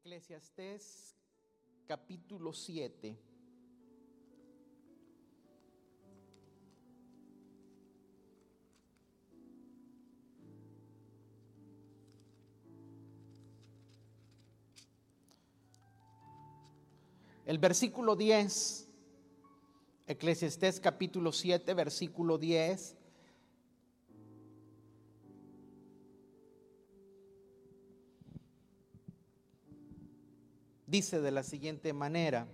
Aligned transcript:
Eclesiastés 0.00 1.16
capítulo 1.86 2.52
7. 2.52 3.16
El 17.46 17.58
versículo 17.58 18.16
10, 18.16 18.88
Eclesiastés 20.06 20.78
capítulo 20.78 21.32
7, 21.32 21.72
versículo 21.74 22.38
10. 22.38 22.96
Dice 30.96 31.20
de 31.20 31.30
la 31.30 31.42
siguiente 31.42 31.92
manera, 31.92 32.48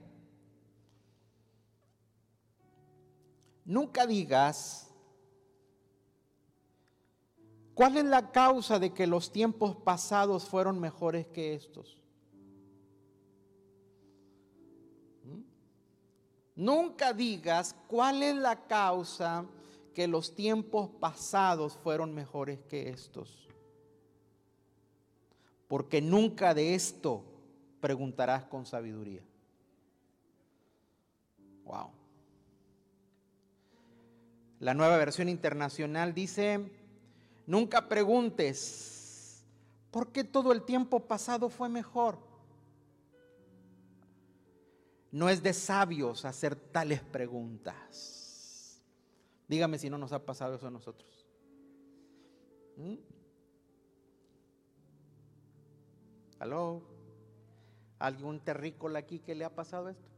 nunca 3.64 4.04
digas, 4.04 4.90
¿cuál 7.72 7.98
es 7.98 8.04
la 8.04 8.32
causa 8.32 8.80
de 8.80 8.92
que 8.92 9.06
los 9.06 9.30
tiempos 9.30 9.76
pasados 9.76 10.44
fueron 10.44 10.80
mejores 10.80 11.28
que 11.28 11.54
estos? 11.54 12.02
Nunca 16.56 17.12
digas 17.12 17.76
cuál 17.86 18.24
es 18.24 18.34
la 18.34 18.66
causa 18.66 19.46
que 19.94 20.08
los 20.08 20.34
tiempos 20.34 20.90
pasados 20.98 21.76
fueron 21.76 22.12
mejores 22.12 22.58
que 22.62 22.88
estos. 22.88 23.46
Porque 25.68 26.02
nunca 26.02 26.54
de 26.54 26.74
esto 26.74 27.26
preguntarás 27.82 28.44
con 28.44 28.64
sabiduría. 28.64 29.22
Wow. 31.64 31.90
La 34.60 34.72
nueva 34.72 34.96
versión 34.96 35.28
internacional 35.28 36.14
dice, 36.14 36.70
nunca 37.44 37.88
preguntes, 37.88 39.44
¿por 39.90 40.12
qué 40.12 40.22
todo 40.22 40.52
el 40.52 40.62
tiempo 40.62 41.00
pasado 41.00 41.48
fue 41.48 41.68
mejor? 41.68 42.18
No 45.10 45.28
es 45.28 45.42
de 45.42 45.52
sabios 45.52 46.24
hacer 46.24 46.54
tales 46.54 47.02
preguntas. 47.02 48.80
Dígame 49.48 49.76
si 49.78 49.90
no 49.90 49.98
nos 49.98 50.12
ha 50.12 50.24
pasado 50.24 50.54
eso 50.54 50.68
a 50.68 50.70
nosotros. 50.70 51.26
¿Mm? 52.76 52.94
¿Aló? 56.38 56.91
¿Algún 58.02 58.40
terrícola 58.40 58.98
aquí 58.98 59.20
que 59.20 59.34
le 59.34 59.44
ha 59.44 59.54
pasado 59.54 59.88
esto? 59.88 60.08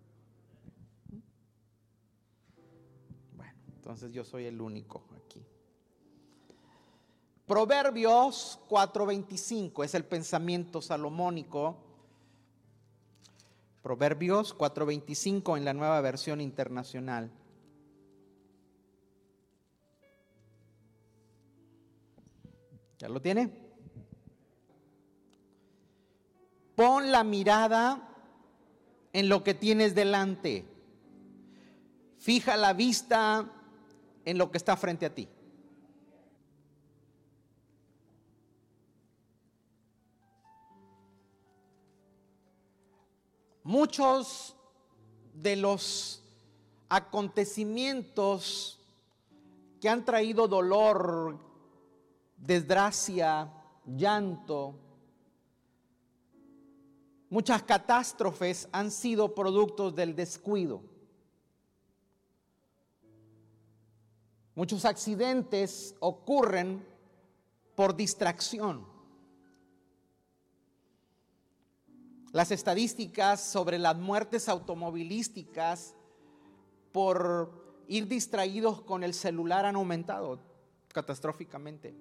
Bueno, 3.37 3.53
entonces 3.77 4.13
yo 4.13 4.25
soy 4.25 4.47
el 4.47 4.61
único 4.61 5.05
aquí. 5.17 5.45
Proverbios 7.47 8.59
4:25 8.71 9.85
es 9.85 9.95
el 9.95 10.07
pensamiento 10.07 10.81
salomónico 10.81 11.77
Proverbios 13.83 14.57
4:25 14.57 15.59
en 15.59 15.67
la 15.67 15.75
nueva 15.75 16.01
versión 16.01 16.41
internacional. 16.41 17.31
¿Ya 22.99 23.11
lo 23.11 23.21
tiene? 23.21 23.64
Pon 26.75 27.13
la 27.13 27.23
mirada 27.25 28.09
en 29.13 29.29
lo 29.29 29.45
que 29.45 29.55
tienes 29.55 29.95
delante. 29.95 30.67
Fija 32.19 32.57
la 32.57 32.73
vista 32.73 33.51
en 34.25 34.39
lo 34.39 34.51
que 34.51 34.59
está 34.59 34.77
frente 34.77 35.07
a 35.07 35.15
ti. 35.15 35.29
Muchos 43.63 44.57
de 45.33 45.57
los 45.57 46.23
acontecimientos 46.89 48.79
que 49.81 49.89
han 49.89 50.05
traído 50.05 50.49
dolor, 50.49 51.39
desgracia, 52.37 53.51
llanto, 53.87 54.84
muchas 57.35 57.65
catástrofes 57.65 58.69
han 58.71 58.93
sido 58.93 59.35
productos 59.35 59.93
del 59.97 60.15
descuido. 60.15 60.83
Muchos 64.55 64.85
accidentes 64.85 65.97
ocurren 65.99 66.87
por 67.75 67.97
distracción. 67.97 68.87
Las 72.31 72.53
estadísticas 72.53 73.41
sobre 73.41 73.81
las 73.81 73.97
muertes 73.97 74.49
automovilísticas 74.49 75.97
por 76.93 77.83
ir 77.89 78.07
distraídos 78.07 78.83
con 78.83 79.03
el 79.03 79.13
celular 79.13 79.67
han 79.67 79.75
aumentado 79.75 80.39
catastróficamente. 80.93 81.97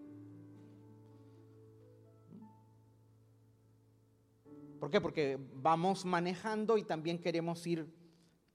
¿Por 4.84 4.92
qué? 4.92 5.00
Porque 5.00 5.40
vamos 5.54 6.04
manejando 6.04 6.78
y 6.78 6.84
también 6.84 7.18
queremos 7.18 7.66
ir, 7.66 7.88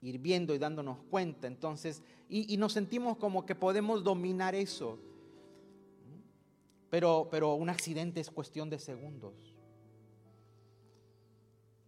ir 0.02 0.18
viendo 0.18 0.54
y 0.54 0.58
dándonos 0.58 0.98
cuenta. 1.04 1.46
Entonces, 1.46 2.02
y, 2.28 2.54
nos 2.58 2.74
sentimos 2.74 3.16
como 3.16 3.46
que 3.46 3.54
podemos 3.54 4.04
dominar 4.04 4.54
eso. 4.54 4.98
Pero, 6.90 7.28
pero 7.30 7.54
un 7.54 7.70
accidente 7.70 8.20
es 8.20 8.30
cuestión 8.30 8.68
de 8.68 8.78
segundos. 8.78 9.32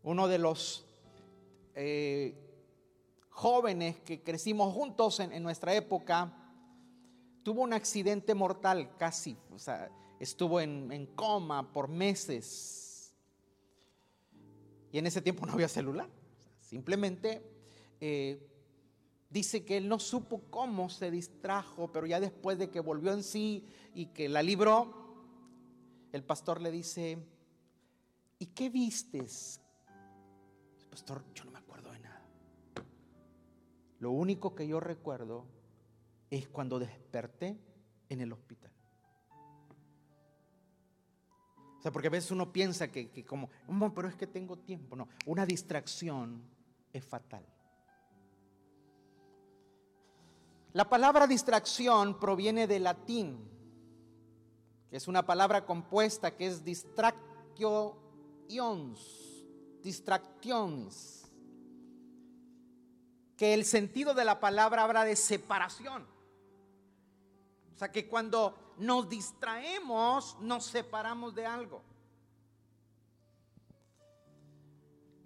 Uno 0.03 0.27
de 0.27 0.39
los 0.39 0.87
eh, 1.75 2.35
jóvenes 3.29 4.01
que 4.01 4.23
crecimos 4.23 4.73
juntos 4.73 5.21
en, 5.21 5.43
nuestra 5.43 5.75
época 5.75 6.33
tuvo 7.43 7.61
un 7.61 7.75
accidente 7.75 8.35
mortal 8.35 8.97
casi, 8.97 9.37
o 9.51 9.59
sea, 9.59 9.91
estuvo 10.19 10.63
en, 10.63 11.05
coma 11.15 11.71
por 11.75 11.89
meses. 11.89 12.80
Y 14.93 14.99
en 14.99 15.07
ese 15.07 15.23
tiempo 15.23 15.47
no 15.47 15.53
había 15.53 15.69
celular. 15.69 16.09
Simplemente 16.61 17.43
eh, 18.01 18.47
dice 19.29 19.65
que 19.65 19.77
él 19.77 19.89
no 19.89 19.99
supo 19.99 20.43
cómo 20.51 20.91
se 20.91 21.11
distrajo, 21.11 21.93
pero 21.93 22.07
ya 22.07 22.21
después 22.21 22.59
de 22.59 22.71
que 22.71 22.81
volvió 22.81 23.13
en 23.13 23.23
sí 23.23 23.65
y 23.95 24.07
que 24.07 24.29
la 24.29 24.43
libró, 24.43 25.01
el 26.13 26.25
pastor 26.25 26.61
le 26.61 26.71
dice, 26.71 27.19
¿y 28.39 28.47
qué 28.47 28.69
vistes? 28.69 29.61
Pastor, 30.91 31.25
yo 31.35 31.45
no 31.45 31.53
me 31.53 31.59
acuerdo 31.59 31.93
de 31.93 32.01
nada. 32.01 32.25
Lo 34.01 34.11
único 34.11 34.55
que 34.55 34.67
yo 34.67 34.81
recuerdo 34.81 35.47
es 36.31 36.49
cuando 36.49 36.79
desperté 36.79 37.57
en 38.09 38.21
el 38.21 38.33
hospital. 38.33 38.73
O 41.81 41.83
sea, 41.83 41.91
porque 41.91 42.09
a 42.09 42.11
veces 42.11 42.31
uno 42.31 42.53
piensa 42.53 42.93
que, 42.93 43.09
que 43.09 43.25
como, 43.25 43.49
pero 43.95 44.07
es 44.07 44.15
que 44.15 44.27
tengo 44.27 44.59
tiempo. 44.59 44.95
No, 44.97 45.09
una 45.25 45.47
distracción 45.47 46.43
es 46.93 47.03
fatal. 47.03 47.43
La 50.75 50.91
palabra 50.91 51.27
distracción 51.27 52.21
proviene 52.21 52.67
del 52.67 52.85
latín, 52.85 53.49
que 54.91 54.99
es 54.99 55.09
una 55.09 55.25
palabra 55.25 55.65
compuesta 55.65 56.37
que 56.37 56.49
es 56.49 56.63
distractio 56.63 57.97
ions 58.49 59.31
distracciones, 59.83 61.33
que 63.39 63.55
el 63.55 63.65
sentido 63.65 64.13
de 64.13 64.27
la 64.27 64.39
palabra 64.39 64.83
habla 64.83 65.05
de 65.05 65.17
separación. 65.17 66.07
Sea 67.81 67.91
que 67.91 68.07
cuando 68.07 68.75
nos 68.77 69.09
distraemos, 69.09 70.37
nos 70.39 70.67
separamos 70.67 71.35
de 71.35 71.47
algo. 71.47 71.81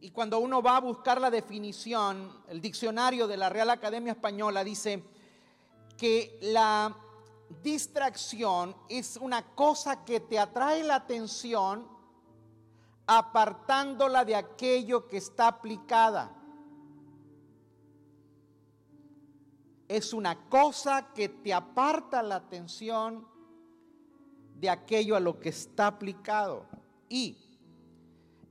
Y 0.00 0.12
cuando 0.12 0.38
uno 0.38 0.62
va 0.62 0.76
a 0.76 0.80
buscar 0.80 1.20
la 1.20 1.32
definición, 1.32 2.44
el 2.46 2.60
diccionario 2.60 3.26
de 3.26 3.38
la 3.38 3.48
Real 3.48 3.70
Academia 3.70 4.12
Española 4.12 4.62
dice 4.62 5.02
que 5.96 6.38
la 6.42 6.96
distracción 7.60 8.76
es 8.88 9.16
una 9.16 9.42
cosa 9.56 10.04
que 10.04 10.20
te 10.20 10.38
atrae 10.38 10.84
la 10.84 10.94
atención 10.94 11.88
apartándola 13.08 14.24
de 14.24 14.36
aquello 14.36 15.08
que 15.08 15.16
está 15.16 15.48
aplicada. 15.48 16.32
Es 19.94 20.12
una 20.12 20.48
cosa 20.48 21.12
que 21.14 21.28
te 21.28 21.54
aparta 21.54 22.20
la 22.20 22.34
atención 22.34 23.28
de 24.56 24.68
aquello 24.68 25.14
a 25.14 25.20
lo 25.20 25.38
que 25.38 25.50
está 25.50 25.86
aplicado. 25.86 26.66
Y 27.08 27.38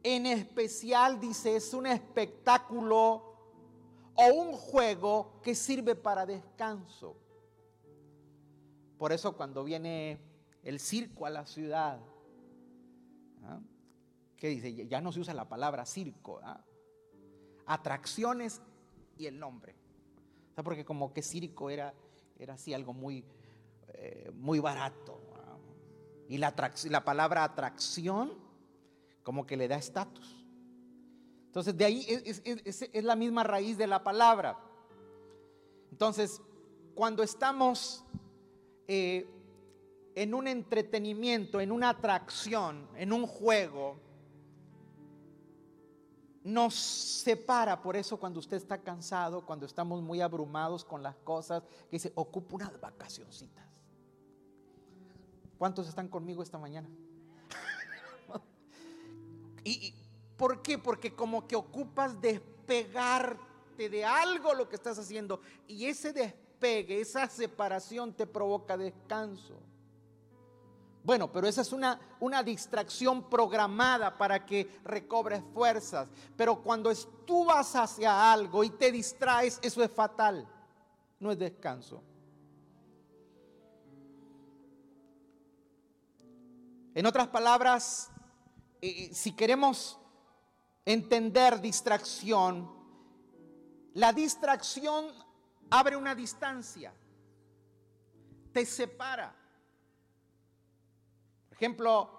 En 0.03 0.25
especial, 0.25 1.19
dice, 1.19 1.57
es 1.57 1.73
un 1.73 1.85
espectáculo 1.85 3.35
o 4.15 4.25
un 4.33 4.53
juego 4.53 5.41
que 5.41 5.53
sirve 5.53 5.95
para 5.95 6.25
descanso. 6.25 7.17
Por 8.97 9.11
eso 9.11 9.35
cuando 9.35 9.65
viene 9.65 10.21
el 10.61 10.79
circo 10.79 11.25
a 11.25 11.29
la 11.29 11.45
ciudad, 11.45 11.99
¿ah? 13.43 13.59
¿qué 14.37 14.47
dice? 14.47 14.87
Ya 14.87 15.01
no 15.01 15.11
se 15.11 15.19
usa 15.19 15.33
la 15.33 15.49
palabra 15.49 15.85
circo. 15.85 16.39
¿ah? 16.41 16.63
Atracciones 17.65 18.61
y 19.17 19.25
el 19.25 19.37
nombre. 19.37 19.82
Porque 20.61 20.85
como 20.85 21.13
que 21.13 21.21
circo 21.21 21.69
era, 21.69 21.93
era 22.37 22.53
así 22.53 22.73
algo 22.73 22.93
muy, 22.93 23.23
eh, 23.93 24.29
muy 24.35 24.59
barato. 24.59 25.19
Y 26.29 26.37
la, 26.37 26.53
la 26.89 27.03
palabra 27.03 27.43
atracción 27.43 28.33
como 29.23 29.45
que 29.45 29.57
le 29.57 29.67
da 29.67 29.77
estatus. 29.77 30.43
Entonces, 31.45 31.77
de 31.77 31.85
ahí 31.85 32.05
es, 32.07 33.03
la 33.03 33.15
misma 33.15 33.43
raíz 33.43 33.77
de 33.77 33.85
la 33.85 34.03
palabra. 34.03 34.57
Entonces, 35.91 36.41
cuando 36.95 37.21
estamos 37.21 38.03
eh, 38.87 39.27
en 40.15 40.33
un 40.33 40.47
entretenimiento, 40.47 41.61
en 41.61 41.71
una 41.71 41.89
atracción, 41.89 42.87
en 42.95 43.13
un 43.13 43.27
juego, 43.27 43.97
nos 46.43 46.75
separa. 46.75 47.81
Por 47.81 47.95
eso 47.95 48.17
cuando 48.17 48.39
usted 48.39 48.57
está 48.57 48.77
cansado, 48.77 49.45
cuando 49.45 49.65
estamos 49.65 50.01
muy 50.01 50.21
abrumados 50.21 50.83
con 50.83 51.01
las 51.01 51.15
cosas, 51.17 51.63
que 51.89 51.97
dice, 51.97 52.11
ocupa 52.15 52.55
unas 52.55 52.79
vacacioncitas. 52.79 53.63
¿Cuántos 55.57 55.87
están 55.87 56.07
conmigo 56.07 56.43
esta 56.43 56.57
mañana? 56.57 56.89
y, 59.63 59.93
¿Por 60.37 60.61
qué? 60.61 60.77
Porque 60.77 61.15
como 61.15 61.47
que 61.47 61.55
ocupas 61.55 62.19
despegarte 62.19 63.89
de 63.89 64.03
algo 64.03 64.53
lo 64.53 64.67
que 64.67 64.75
estás 64.75 64.99
haciendo 64.99 65.39
y 65.67 65.85
ese 65.85 66.11
despegue, 66.11 66.99
esa 66.99 67.27
separación 67.29 68.13
te 68.13 68.25
provoca 68.25 68.75
descanso. 68.75 69.59
Bueno, 71.03 71.31
pero 71.31 71.47
esa 71.47 71.61
es 71.61 71.73
una, 71.73 71.99
una 72.21 72.41
distracción 72.43 73.29
programada 73.29 74.17
para 74.17 74.45
que 74.45 74.79
recobres 74.85 75.43
fuerzas. 75.53 76.07
Pero 76.37 76.61
cuando 76.61 76.93
tú 77.25 77.45
vas 77.45 77.75
hacia 77.75 78.31
algo 78.31 78.63
y 78.63 78.69
te 78.69 78.91
distraes, 78.91 79.59
eso 79.61 79.83
es 79.83 79.91
fatal. 79.91 80.47
No 81.19 81.31
es 81.31 81.37
descanso. 81.37 82.01
En 86.95 87.05
otras 87.05 87.27
palabras, 87.27 88.09
eh, 88.81 89.09
si 89.13 89.33
queremos 89.33 89.99
entender 90.85 91.59
distracción, 91.59 92.71
la 93.93 94.13
distracción 94.13 95.07
abre 95.69 95.97
una 95.97 96.13
distancia, 96.15 96.93
te 98.53 98.65
separa. 98.65 99.42
Ejemplo, 101.63 102.09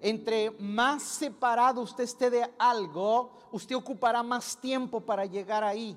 entre 0.00 0.50
más 0.52 1.02
separado 1.02 1.82
usted 1.82 2.04
esté 2.04 2.30
de 2.30 2.50
algo, 2.58 3.36
usted 3.52 3.76
ocupará 3.76 4.22
más 4.22 4.56
tiempo 4.56 5.02
para 5.02 5.26
llegar 5.26 5.62
ahí. 5.62 5.94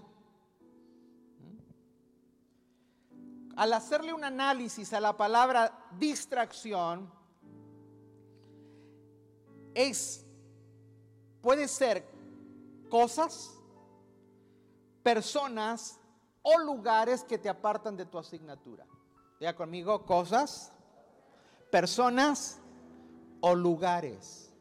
Al 3.56 3.72
hacerle 3.72 4.12
un 4.12 4.26
análisis 4.26 4.92
a 4.92 5.00
la 5.00 5.16
palabra 5.16 5.88
distracción, 5.98 7.10
es 9.74 10.26
Puede 11.42 11.70
ser 11.70 12.06
cosas, 12.90 13.54
personas 15.02 15.98
o 16.42 16.60
lugares 16.60 17.24
que 17.24 17.38
te 17.38 17.48
apartan 17.48 17.96
de 17.96 18.06
tu 18.06 18.20
asignatura. 18.20 18.86
Vea 19.40 19.56
conmigo, 19.56 20.06
cosas, 20.06 20.74
personas 21.72 22.58
o 23.42 23.56
lugares. 23.56 24.52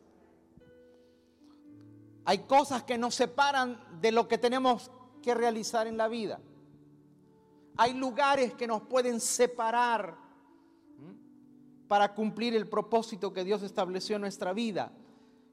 Hay 2.25 2.39
cosas 2.39 2.83
que 2.83 2.99
nos 2.99 3.15
separan 3.15 3.81
de 4.01 4.13
lo 4.13 4.29
que 4.29 4.39
tenemos 4.39 4.91
que 5.23 5.35
realizar 5.35 5.87
en 5.87 5.97
la 5.97 6.09
vida. 6.09 6.41
Hay 7.77 7.95
lugares 7.95 8.55
que 8.55 8.67
nos 8.67 8.83
pueden 8.83 9.21
separar 9.21 10.17
para 11.89 12.15
cumplir 12.15 12.55
el 12.55 12.69
propósito 12.69 13.33
que 13.33 13.43
Dios 13.43 13.63
estableció 13.63 14.17
en 14.17 14.23
nuestra 14.23 14.53
vida. 14.53 14.93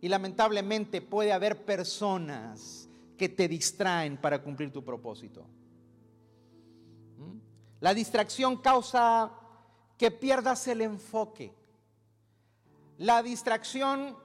Y 0.01 0.07
lamentablemente 0.07 1.01
puede 1.01 1.33
haber 1.33 1.65
personas 1.65 2.87
que 3.17 3.29
te 3.29 3.47
distraen 3.47 4.17
para 4.17 4.43
cumplir 4.43 4.71
tu 4.71 4.83
propósito. 4.83 5.45
La 7.79 7.93
distracción 7.93 8.57
causa 8.57 9.31
que 9.97 10.11
pierdas 10.11 10.67
el 10.67 10.81
enfoque. 10.81 11.56
La 12.97 13.21
distracción 13.21 14.17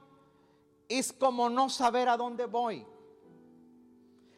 es 0.89 1.13
como 1.13 1.49
no 1.49 1.69
saber 1.69 2.09
a 2.09 2.17
dónde 2.17 2.45
voy. 2.45 2.85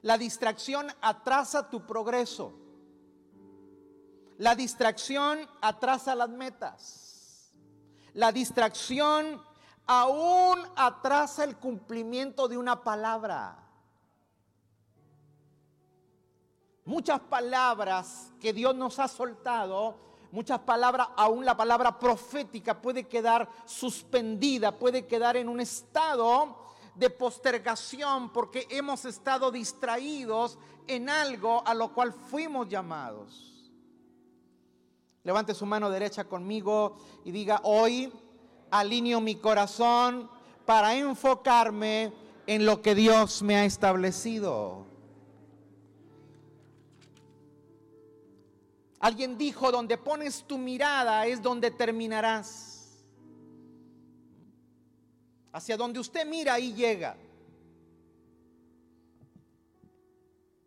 La 0.02 0.18
distracción 0.18 0.88
atrasa 1.02 1.70
tu 1.70 1.86
progreso. 1.86 2.54
La 4.38 4.56
distracción 4.56 5.40
atrasa 5.62 6.16
las 6.16 6.30
metas. 6.30 7.52
La 8.14 8.32
distracción 8.32 9.42
aún 9.88 10.60
atrasa 10.76 11.44
el 11.44 11.58
cumplimiento 11.58 12.48
de 12.48 12.58
una 12.58 12.84
palabra. 12.84 13.62
Muchas 16.84 17.20
palabras 17.22 18.32
que 18.40 18.54
Dios 18.54 18.76
nos 18.76 19.00
ha 19.00 19.08
soltado, 19.08 19.98
muchas 20.36 20.60
palabras, 20.60 21.08
aún 21.16 21.46
la 21.46 21.56
palabra 21.56 21.98
profética 21.98 22.82
puede 22.82 23.08
quedar 23.08 23.48
suspendida, 23.64 24.78
puede 24.78 25.08
quedar 25.08 25.38
en 25.38 25.48
un 25.48 25.62
estado 25.62 26.58
de 26.94 27.10
postergación 27.10 28.34
porque 28.34 28.68
hemos 28.70 29.06
estado 29.06 29.50
distraídos 29.50 30.58
en 30.88 31.10
algo 31.10 31.66
a 31.66 31.74
lo 31.74 31.94
cual 31.94 32.12
fuimos 32.12 32.68
llamados. 32.68 33.72
Levante 35.24 35.54
su 35.54 35.66
mano 35.66 35.90
derecha 35.90 36.26
conmigo 36.26 36.98
y 37.24 37.32
diga, 37.32 37.62
hoy 37.64 38.12
alineo 38.72 39.22
mi 39.22 39.36
corazón 39.36 40.30
para 40.66 40.96
enfocarme 40.96 42.12
en 42.46 42.66
lo 42.66 42.82
que 42.82 42.94
Dios 42.94 43.42
me 43.42 43.56
ha 43.56 43.64
establecido. 43.64 44.86
Alguien 49.06 49.38
dijo, 49.38 49.72
donde 49.72 50.00
pones 50.00 50.46
tu 50.46 50.58
mirada 50.58 51.28
es 51.28 51.40
donde 51.40 51.70
terminarás. 51.70 53.06
Hacia 55.52 55.78
donde 55.78 56.00
usted 56.00 56.26
mira, 56.26 56.56
ahí 56.56 56.74
llega. 56.74 57.16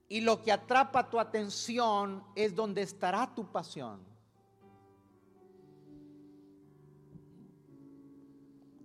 Y 0.09 0.21
lo 0.21 0.41
que 0.41 0.53
atrapa 0.53 1.11
tu 1.11 1.19
atención 1.19 2.23
es 2.37 2.55
donde 2.55 2.83
estará 2.83 3.35
tu 3.35 3.51
pasión. 3.51 4.07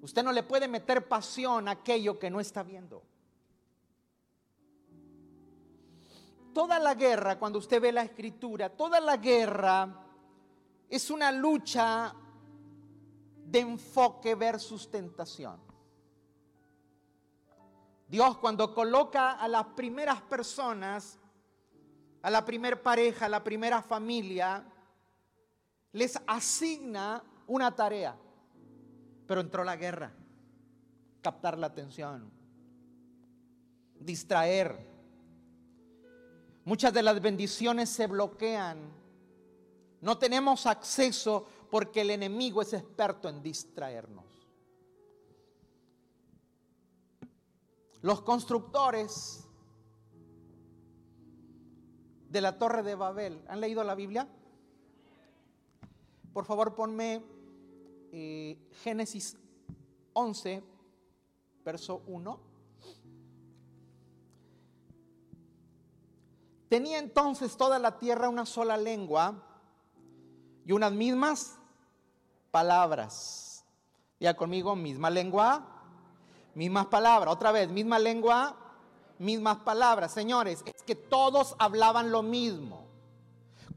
Usted 0.02 0.24
no 0.24 0.32
le 0.32 0.42
puede 0.42 0.68
meter 0.68 1.08
pasión 1.08 1.68
a 1.68 1.74
aquello 1.74 2.18
que 2.18 2.32
no 2.32 2.40
está 2.40 2.64
viendo. 2.64 3.04
Toda 6.54 6.78
la 6.80 6.94
guerra, 6.94 7.40
cuando 7.40 7.60
usted 7.60 7.82
ve 7.82 7.92
la 7.92 8.04
escritura, 8.04 8.70
toda 8.70 9.00
la 9.00 9.18
guerra 9.18 10.06
es 10.88 11.10
una 11.10 11.32
lucha 11.32 12.14
de 13.46 13.60
enfoque 13.60 14.36
versus 14.36 14.90
tentación. 14.90 15.60
Dios 18.08 18.38
cuando 18.38 18.74
coloca 18.76 19.32
a 19.32 19.48
las 19.48 19.66
primeras 19.68 20.22
personas, 20.22 21.20
a 22.22 22.30
la 22.30 22.46
primera 22.46 22.82
pareja, 22.82 23.26
a 23.26 23.30
la 23.30 23.44
primera 23.44 23.82
familia, 23.82 24.64
les 25.94 26.20
asigna 26.28 27.24
una 27.48 27.76
tarea. 27.76 28.16
Pero 29.26 29.42
entró 29.42 29.64
la 29.64 29.76
guerra, 29.76 30.14
captar 31.22 31.58
la 31.58 31.68
atención, 31.68 32.32
distraer. 34.00 34.93
Muchas 36.65 36.93
de 36.93 37.03
las 37.03 37.22
bendiciones 37.22 37.89
se 37.89 38.08
bloquean. 38.08 38.77
No 40.01 40.17
tenemos 40.17 40.65
acceso 40.65 41.46
porque 41.70 42.01
el 42.01 42.12
enemigo 42.12 42.62
es 42.62 42.74
experto 42.74 43.27
en 43.27 43.41
distraernos. 43.41 44.25
Los 48.01 48.22
constructores 48.22 49.48
de 52.29 52.41
la 52.41 52.58
torre 52.58 52.84
de 52.84 52.96
Babel, 52.96 53.41
¿han 53.48 53.62
leído 53.62 53.84
la 53.84 53.96
Biblia? 53.96 54.27
Por 56.34 56.46
favor, 56.46 56.74
ponme 56.75 57.24
eh, 58.12 58.58
Génesis 58.84 59.38
11, 60.13 60.63
verso 61.63 62.03
1. 62.08 62.53
Tenía 66.74 66.98
entonces 66.98 67.56
toda 67.56 67.77
la 67.77 68.00
tierra 68.00 68.30
una 68.30 68.48
sola 68.48 68.77
lengua 68.77 69.36
y 70.65 70.72
unas 70.72 70.92
mismas 70.92 71.60
palabras. 72.50 73.63
Ya 74.20 74.36
conmigo, 74.36 74.75
misma 74.75 75.12
lengua, 75.12 75.68
mismas 76.56 76.88
palabras. 76.88 77.32
Otra 77.32 77.51
vez, 77.51 77.70
misma 77.70 78.00
lengua, 78.00 78.56
mismas 79.20 79.58
palabras. 79.58 80.13
Señores, 80.13 80.63
es 80.65 80.82
que 80.82 80.96
todos 80.96 81.56
hablaban 81.60 82.10
lo 82.10 82.24
mismo. 82.24 82.88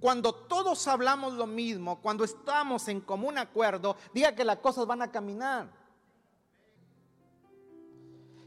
Cuando 0.00 0.34
todos 0.34 0.88
hablamos 0.88 1.34
lo 1.34 1.46
mismo, 1.46 2.00
cuando 2.00 2.24
estamos 2.24 2.88
en 2.88 3.02
común 3.02 3.36
acuerdo, 3.36 3.98
diga 4.14 4.34
que 4.34 4.42
las 4.42 4.60
cosas 4.60 4.86
van 4.86 5.02
a 5.02 5.12
caminar. 5.12 5.68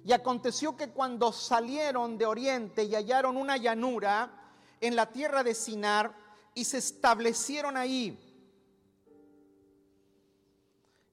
Y 0.04 0.12
aconteció 0.12 0.76
que 0.76 0.90
cuando 0.90 1.32
salieron 1.32 2.18
de 2.18 2.26
oriente 2.26 2.86
y 2.86 2.96
hallaron 2.96 3.38
una 3.38 3.56
llanura 3.56 4.38
en 4.82 4.96
la 4.96 5.12
tierra 5.12 5.44
de 5.44 5.54
Sinar 5.54 6.16
y 6.54 6.66
se 6.66 6.78
establecieron 6.78 7.78
ahí, 7.78 8.18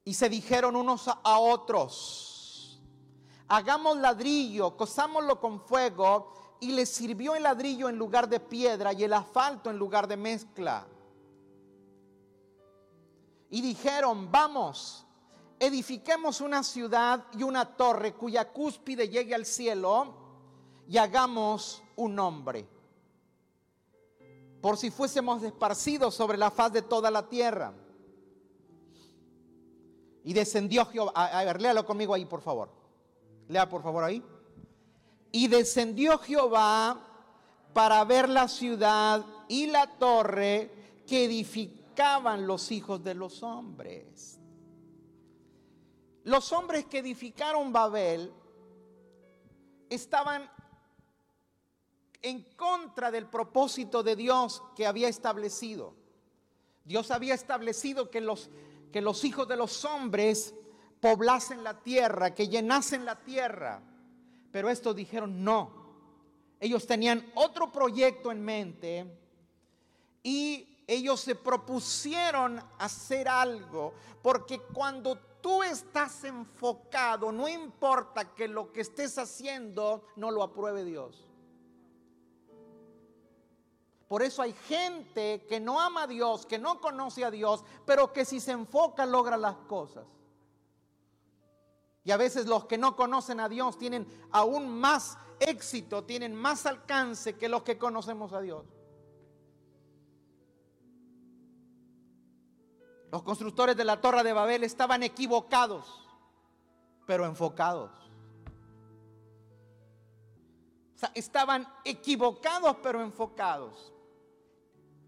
y 0.05 0.15
se 0.15 0.29
dijeron 0.29 0.77
unos 0.77 1.09
a 1.09 1.39
otros, 1.39 2.81
hagamos 3.49 3.97
ladrillo, 3.97 4.77
cosámoslo 4.77 5.41
con 5.41 5.61
fuego, 5.61 6.33
y 6.61 6.73
les 6.73 6.89
sirvió 6.89 7.35
el 7.35 7.43
ladrillo 7.43 7.89
en 7.89 7.97
lugar 7.97 8.29
de 8.29 8.41
piedra 8.41 8.93
y 8.93 9.05
el 9.05 9.13
asfalto 9.13 9.69
en 9.69 9.77
lugar 9.77 10.07
de 10.07 10.17
mezcla. 10.17 10.87
Y 13.51 13.61
dijeron, 13.61 14.31
vamos, 14.31 15.07
edifiquemos 15.59 16.41
una 16.41 16.63
ciudad 16.63 17.25
y 17.33 17.43
una 17.43 17.77
torre 17.77 18.15
cuya 18.15 18.53
cúspide 18.53 19.09
llegue 19.09 19.35
al 19.35 19.47
cielo 19.47 20.15
y 20.89 20.99
hagamos 20.99 21.83
un 21.97 22.15
nombre. 22.15 22.76
Por 24.67 24.77
si 24.77 24.91
fuésemos 24.91 25.45
esparcidos 25.45 26.13
sobre 26.13 26.37
la 26.37 26.51
faz 26.51 26.73
de 26.73 26.83
toda 26.83 27.09
la 27.09 27.29
tierra. 27.29 27.73
Y 30.25 30.33
descendió 30.33 30.85
Jehová. 30.87 31.13
A, 31.15 31.45
ver, 31.45 31.63
léalo 31.63 31.87
conmigo 31.87 32.13
ahí, 32.13 32.25
por 32.25 32.41
favor. 32.41 32.71
Lea, 33.47 33.69
por 33.69 33.85
favor, 33.85 34.03
ahí. 34.03 34.21
Y 35.31 35.47
descendió 35.47 36.19
Jehová 36.19 37.01
para 37.73 38.03
ver 38.03 38.29
la 38.29 38.49
ciudad 38.49 39.25
y 39.47 39.69
la 39.69 39.87
torre 39.87 41.03
que 41.07 41.27
edificaban 41.27 42.49
los 42.49 42.73
hijos 42.73 43.05
de 43.05 43.15
los 43.15 43.45
hombres. 43.45 44.41
Los 46.25 46.53
hombres 46.53 46.87
que 46.87 46.99
edificaron 46.99 47.73
Babel 47.73 48.35
estaban 49.89 50.51
en 52.27 52.43
contra 52.57 53.11
del 53.11 53.27
propósito 53.27 54.03
de 54.03 54.17
Dios 54.17 54.63
que 54.75 54.87
había 54.87 55.09
establecido. 55.09 55.95
Dios 56.85 57.11
había 57.11 57.35
establecido 57.35 58.11
que 58.11 58.21
los 58.21 58.51
que 58.93 59.01
los 59.03 59.25
hijos 59.25 59.47
de 59.47 59.57
los 59.57 59.85
hombres 59.85 60.55
poblasen 61.01 61.63
la 61.63 61.83
tierra, 61.83 62.35
que 62.35 62.49
llenasen 62.49 63.05
la 63.05 63.23
tierra. 63.23 63.83
Pero 64.51 64.71
estos 64.71 64.97
dijeron 64.97 65.45
no. 65.45 65.71
Ellos 66.59 66.87
tenían 66.87 67.31
otro 67.35 67.71
proyecto 67.71 68.33
en 68.33 68.43
mente 68.43 69.07
y 70.23 70.83
ellos 70.87 71.21
se 71.21 71.35
propusieron 71.35 72.59
hacer 72.79 73.29
algo, 73.29 73.93
porque 74.23 74.61
cuando 74.61 75.19
tú 75.43 75.63
estás 75.63 76.25
enfocado, 76.25 77.31
no 77.31 77.47
importa 77.49 78.35
que 78.35 78.49
lo 78.49 78.73
que 78.73 78.81
estés 78.81 79.19
haciendo 79.19 80.07
no 80.17 80.31
lo 80.31 80.43
apruebe 80.43 80.85
Dios. 80.85 81.27
Por 84.09 84.23
eso 84.23 84.43
hay 84.43 84.53
gente 84.53 85.45
que 85.49 85.59
no 85.59 85.81
ama 85.81 86.05
a 86.05 86.07
Dios, 86.07 86.47
que 86.47 86.59
no 86.59 86.81
conoce 86.81 87.25
a 87.25 87.31
Dios, 87.31 87.65
pero 87.85 88.13
que 88.13 88.25
si 88.25 88.39
se 88.39 88.53
enfoca 88.53 89.05
logra 89.05 89.37
las 89.37 89.57
cosas. 89.69 90.07
Y 92.05 92.13
a 92.13 92.17
veces 92.17 92.47
los 92.47 92.67
que 92.67 92.79
no 92.79 92.95
conocen 92.95 93.41
a 93.41 93.49
Dios 93.49 93.77
tienen 93.79 94.07
aún 94.31 94.69
más 94.69 95.19
éxito, 95.41 96.05
tienen 96.05 96.37
más 96.37 96.65
alcance 96.65 97.37
que 97.37 97.49
los 97.49 97.65
que 97.65 97.79
conocemos 97.79 98.33
a 98.33 98.41
Dios. 98.41 98.65
Los 103.11 103.25
constructores 103.25 103.77
de 103.77 103.85
la 103.85 104.01
Torre 104.01 104.23
de 104.23 104.33
Babel 104.33 104.63
estaban 104.63 105.03
equivocados, 105.03 106.07
pero 107.07 107.27
enfocados. 107.27 107.91
O 110.95 110.99
sea, 110.99 111.11
estaban 111.15 111.67
equivocados, 111.85 112.77
pero 112.85 113.03
enfocados. 113.03 113.96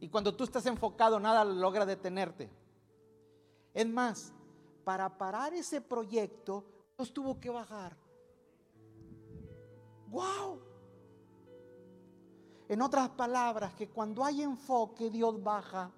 Y 0.00 0.08
cuando 0.08 0.34
tú 0.34 0.44
estás 0.44 0.64
enfocado, 0.66 1.18
nada 1.18 1.44
logra 1.44 1.84
detenerte. 1.84 2.50
Es 3.74 3.88
más, 3.88 4.32
para 4.84 5.18
parar 5.18 5.52
ese 5.54 5.80
proyecto, 5.80 6.64
Dios 6.96 7.12
tuvo 7.12 7.38
que 7.38 7.50
bajar. 7.50 7.96
¡Wow! 10.08 10.60
En 12.68 12.82
otras 12.82 13.08
palabras, 13.10 13.74
que 13.74 13.88
cuando 13.88 14.24
hay 14.24 14.42
enfoque, 14.42 15.10
Dios 15.10 15.42
baja. 15.42 15.90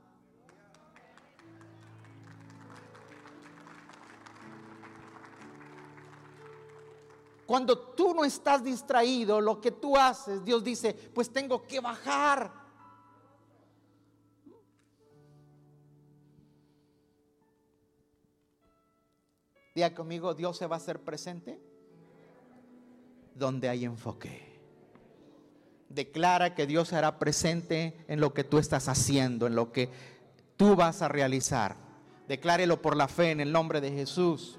Cuando 7.45 7.76
tú 7.76 8.14
no 8.14 8.25
estás 8.25 8.62
distraído, 8.62 9.40
lo 9.40 9.61
que 9.61 9.73
tú 9.73 9.97
haces, 9.97 10.45
Dios 10.45 10.62
dice, 10.62 10.95
pues 10.95 11.33
tengo 11.33 11.66
que 11.66 11.80
bajar. 11.80 12.60
Conmigo, 19.94 20.34
Dios 20.34 20.58
se 20.58 20.66
va 20.66 20.76
a 20.76 20.78
hacer 20.78 21.00
presente 21.00 21.58
donde 23.34 23.68
hay 23.68 23.84
enfoque. 23.84 24.60
Declara 25.88 26.54
que 26.54 26.66
Dios 26.66 26.88
se 26.88 26.96
hará 26.96 27.18
presente 27.18 28.04
en 28.06 28.20
lo 28.20 28.34
que 28.34 28.44
tú 28.44 28.58
estás 28.58 28.88
haciendo, 28.88 29.46
en 29.46 29.56
lo 29.56 29.72
que 29.72 29.90
tú 30.56 30.76
vas 30.76 31.02
a 31.02 31.08
realizar. 31.08 31.76
Declárelo 32.28 32.80
por 32.80 32.96
la 32.96 33.08
fe 33.08 33.30
en 33.30 33.40
el 33.40 33.50
nombre 33.50 33.80
de 33.80 33.90
Jesús. 33.90 34.58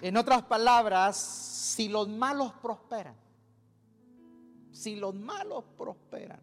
En 0.00 0.16
otras 0.16 0.44
palabras, 0.44 1.16
si 1.16 1.88
los 1.88 2.08
malos 2.08 2.52
prosperan, 2.62 3.16
si 4.70 4.94
los 4.96 5.14
malos 5.14 5.64
prosperan, 5.76 6.40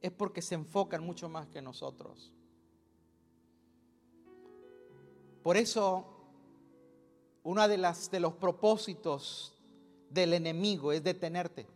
es 0.00 0.10
porque 0.10 0.42
se 0.42 0.54
enfocan 0.56 1.04
mucho 1.04 1.28
más 1.28 1.46
que 1.46 1.62
nosotros. 1.62 2.32
Por 5.42 5.56
eso, 5.56 6.04
uno 7.42 7.66
de, 7.66 7.78
las, 7.78 8.10
de 8.10 8.20
los 8.20 8.34
propósitos 8.34 9.52
del 10.08 10.34
enemigo 10.34 10.92
es 10.92 11.02
detenerte. 11.02 11.66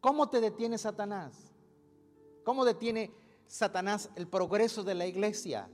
¿Cómo 0.00 0.28
te 0.28 0.40
detiene 0.40 0.76
Satanás? 0.76 1.32
¿Cómo 2.44 2.64
detiene 2.64 3.10
Satanás 3.46 4.10
el 4.16 4.26
progreso 4.26 4.82
de 4.82 4.94
la 4.94 5.06
iglesia? 5.06 5.68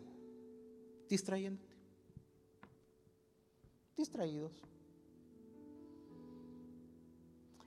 Distrayéndote. 1.09 1.75
Distraídos. 3.97 4.53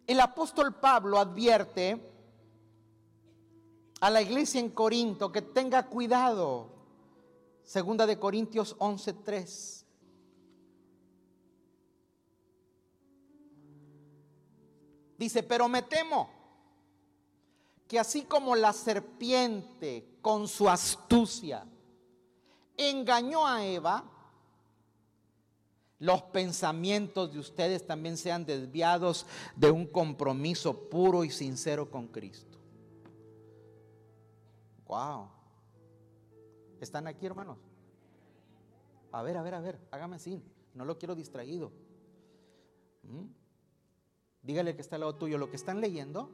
El 0.05 0.19
apóstol 0.19 0.75
Pablo 0.75 1.17
advierte 1.17 2.01
a 3.99 4.09
la 4.09 4.21
iglesia 4.21 4.59
en 4.59 4.69
Corinto 4.69 5.31
que 5.31 5.41
tenga 5.41 5.87
cuidado 5.87 6.78
Segunda 7.69 8.07
de 8.07 8.17
Corintios 8.17 8.75
11:3. 8.79 9.85
Dice, 15.19 15.43
pero 15.43 15.69
me 15.69 15.83
temo 15.83 16.31
que 17.87 17.99
así 17.99 18.23
como 18.23 18.55
la 18.55 18.73
serpiente 18.73 20.17
con 20.19 20.47
su 20.47 20.67
astucia 20.67 21.63
engañó 22.75 23.45
a 23.45 23.63
Eva, 23.63 24.03
los 25.99 26.23
pensamientos 26.23 27.31
de 27.31 27.37
ustedes 27.37 27.85
también 27.85 28.17
sean 28.17 28.47
desviados 28.47 29.27
de 29.55 29.69
un 29.69 29.85
compromiso 29.85 30.89
puro 30.89 31.23
y 31.23 31.29
sincero 31.29 31.91
con 31.91 32.07
Cristo. 32.07 32.57
Wow. 34.87 35.38
¿Están 36.79 37.07
aquí, 37.07 37.25
hermanos? 37.25 37.57
A 39.11 39.21
ver, 39.23 39.37
a 39.37 39.41
ver, 39.41 39.55
a 39.55 39.61
ver, 39.61 39.79
hágame 39.91 40.15
así. 40.15 40.41
No 40.73 40.85
lo 40.85 40.97
quiero 40.97 41.15
distraído. 41.15 41.71
¿Mm? 43.03 43.25
Dígale 44.43 44.75
que 44.75 44.81
está 44.81 44.95
al 44.95 45.01
lado 45.01 45.15
tuyo. 45.15 45.37
Lo 45.37 45.49
que 45.49 45.55
están 45.55 45.81
leyendo 45.81 46.29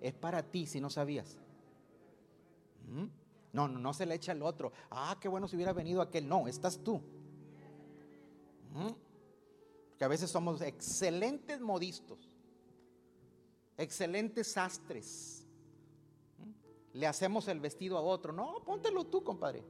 es 0.00 0.12
para 0.14 0.42
ti 0.42 0.66
si 0.66 0.80
no 0.80 0.90
sabías. 0.90 1.38
¿Mm? 2.88 3.06
No, 3.52 3.66
no, 3.68 3.78
no 3.78 3.92
se 3.92 4.06
le 4.06 4.14
echa 4.14 4.32
al 4.32 4.42
otro. 4.42 4.72
Ah, 4.90 5.16
qué 5.20 5.28
bueno 5.28 5.48
si 5.48 5.56
hubiera 5.56 5.72
venido 5.72 6.02
aquel. 6.02 6.28
No, 6.28 6.46
estás 6.46 6.78
tú. 6.84 7.00
¿Mm? 8.72 9.10
que 10.00 10.04
a 10.06 10.08
veces 10.08 10.30
somos 10.30 10.62
excelentes 10.62 11.60
modistos, 11.60 12.26
excelentes 13.76 14.50
sastres. 14.50 15.39
Le 16.92 17.06
hacemos 17.06 17.48
el 17.48 17.60
vestido 17.60 17.96
a 17.96 18.00
otro. 18.00 18.32
No, 18.32 18.62
póntelo 18.64 19.04
tú, 19.04 19.22
compadre. 19.22 19.64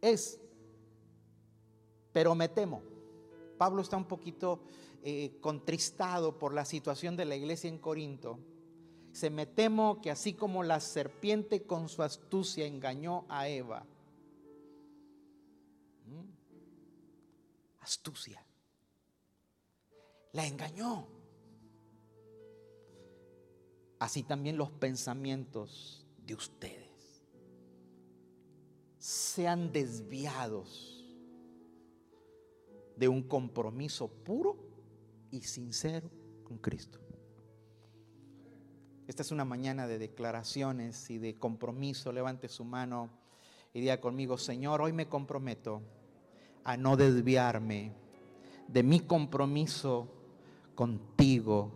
Es, 0.00 0.40
pero 2.12 2.34
me 2.34 2.48
temo. 2.48 2.82
Pablo 3.56 3.82
está 3.82 3.96
un 3.96 4.04
poquito 4.04 4.60
eh, 5.02 5.38
contristado 5.40 6.38
por 6.38 6.54
la 6.54 6.64
situación 6.64 7.16
de 7.16 7.24
la 7.24 7.36
iglesia 7.36 7.68
en 7.68 7.78
Corinto. 7.78 8.38
Se 9.12 9.30
me 9.30 9.46
temo 9.46 10.00
que 10.00 10.10
así 10.10 10.34
como 10.34 10.62
la 10.62 10.80
serpiente 10.80 11.64
con 11.64 11.88
su 11.88 12.02
astucia 12.02 12.66
engañó 12.66 13.24
a 13.28 13.48
Eva, 13.48 13.86
astucia. 17.80 18.44
La 20.32 20.46
engañó. 20.46 21.13
Así 24.04 24.22
también 24.22 24.58
los 24.58 24.70
pensamientos 24.70 26.06
de 26.26 26.34
ustedes 26.34 27.24
sean 28.98 29.72
desviados 29.72 31.06
de 32.98 33.08
un 33.08 33.22
compromiso 33.22 34.08
puro 34.08 34.58
y 35.30 35.40
sincero 35.40 36.10
con 36.42 36.58
Cristo. 36.58 37.00
Esta 39.06 39.22
es 39.22 39.30
una 39.30 39.46
mañana 39.46 39.86
de 39.86 39.96
declaraciones 39.96 41.08
y 41.08 41.16
de 41.16 41.38
compromiso. 41.38 42.12
Levante 42.12 42.50
su 42.50 42.62
mano 42.62 43.08
y 43.72 43.80
diga 43.80 44.02
conmigo, 44.02 44.36
Señor, 44.36 44.82
hoy 44.82 44.92
me 44.92 45.08
comprometo 45.08 45.80
a 46.62 46.76
no 46.76 46.98
desviarme 46.98 47.94
de 48.68 48.82
mi 48.82 49.00
compromiso 49.00 50.08
contigo 50.74 51.72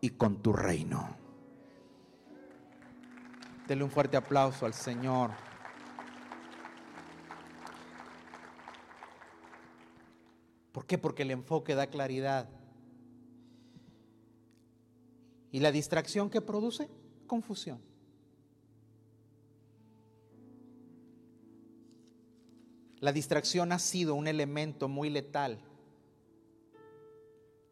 y 0.00 0.08
con 0.08 0.40
tu 0.40 0.54
reino. 0.54 1.27
Dele 3.68 3.84
un 3.84 3.90
fuerte 3.90 4.16
aplauso 4.16 4.64
al 4.64 4.72
Señor. 4.72 5.30
¿Por 10.72 10.86
qué? 10.86 10.96
Porque 10.96 11.22
el 11.22 11.32
enfoque 11.32 11.74
da 11.74 11.86
claridad. 11.86 12.48
¿Y 15.52 15.60
la 15.60 15.70
distracción 15.70 16.30
que 16.30 16.40
produce? 16.40 16.88
Confusión. 17.26 17.78
La 23.00 23.12
distracción 23.12 23.70
ha 23.72 23.78
sido 23.78 24.14
un 24.14 24.28
elemento 24.28 24.88
muy 24.88 25.10
letal. 25.10 25.60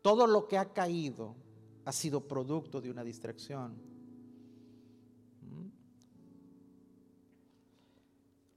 Todo 0.02 0.26
lo 0.26 0.46
que 0.46 0.58
ha 0.58 0.74
caído 0.74 1.34
ha 1.86 1.92
sido 1.92 2.28
producto 2.28 2.82
de 2.82 2.90
una 2.90 3.02
distracción. 3.02 3.95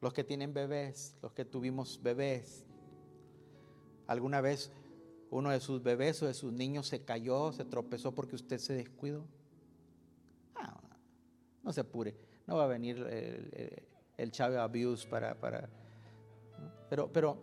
Los 0.01 0.13
que 0.13 0.23
tienen 0.23 0.53
bebés, 0.53 1.17
los 1.21 1.33
que 1.33 1.45
tuvimos 1.45 2.01
bebés, 2.01 2.65
alguna 4.07 4.41
vez 4.41 4.71
uno 5.29 5.49
de 5.51 5.59
sus 5.59 5.83
bebés 5.83 6.21
o 6.23 6.27
de 6.27 6.33
sus 6.33 6.53
niños 6.53 6.87
se 6.87 7.03
cayó, 7.03 7.51
se 7.51 7.65
tropezó 7.65 8.13
porque 8.13 8.35
usted 8.35 8.57
se 8.57 8.73
descuidó. 8.73 9.25
Ah, 10.55 10.79
no 11.63 11.73
se 11.73 11.81
apure, 11.81 12.15
no 12.47 12.55
va 12.55 12.63
a 12.63 12.67
venir 12.67 12.97
el, 12.97 13.87
el, 14.17 14.57
abuse 14.57 15.07
para, 15.07 15.39
para 15.39 15.69
pero, 16.89 17.11
pero, 17.11 17.37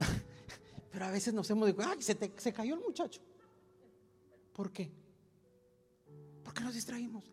pero 0.90 1.04
a 1.04 1.10
veces 1.10 1.32
nos 1.32 1.48
hemos 1.50 1.68
dicho, 1.68 1.80
ay, 1.86 2.02
se, 2.02 2.16
se 2.36 2.52
cayó 2.52 2.74
el 2.74 2.80
muchacho. 2.80 3.20
¿Por 4.52 4.72
qué? 4.72 4.90
¿Por 6.42 6.52
qué 6.52 6.62
nos 6.62 6.74
distraímos? 6.74 7.30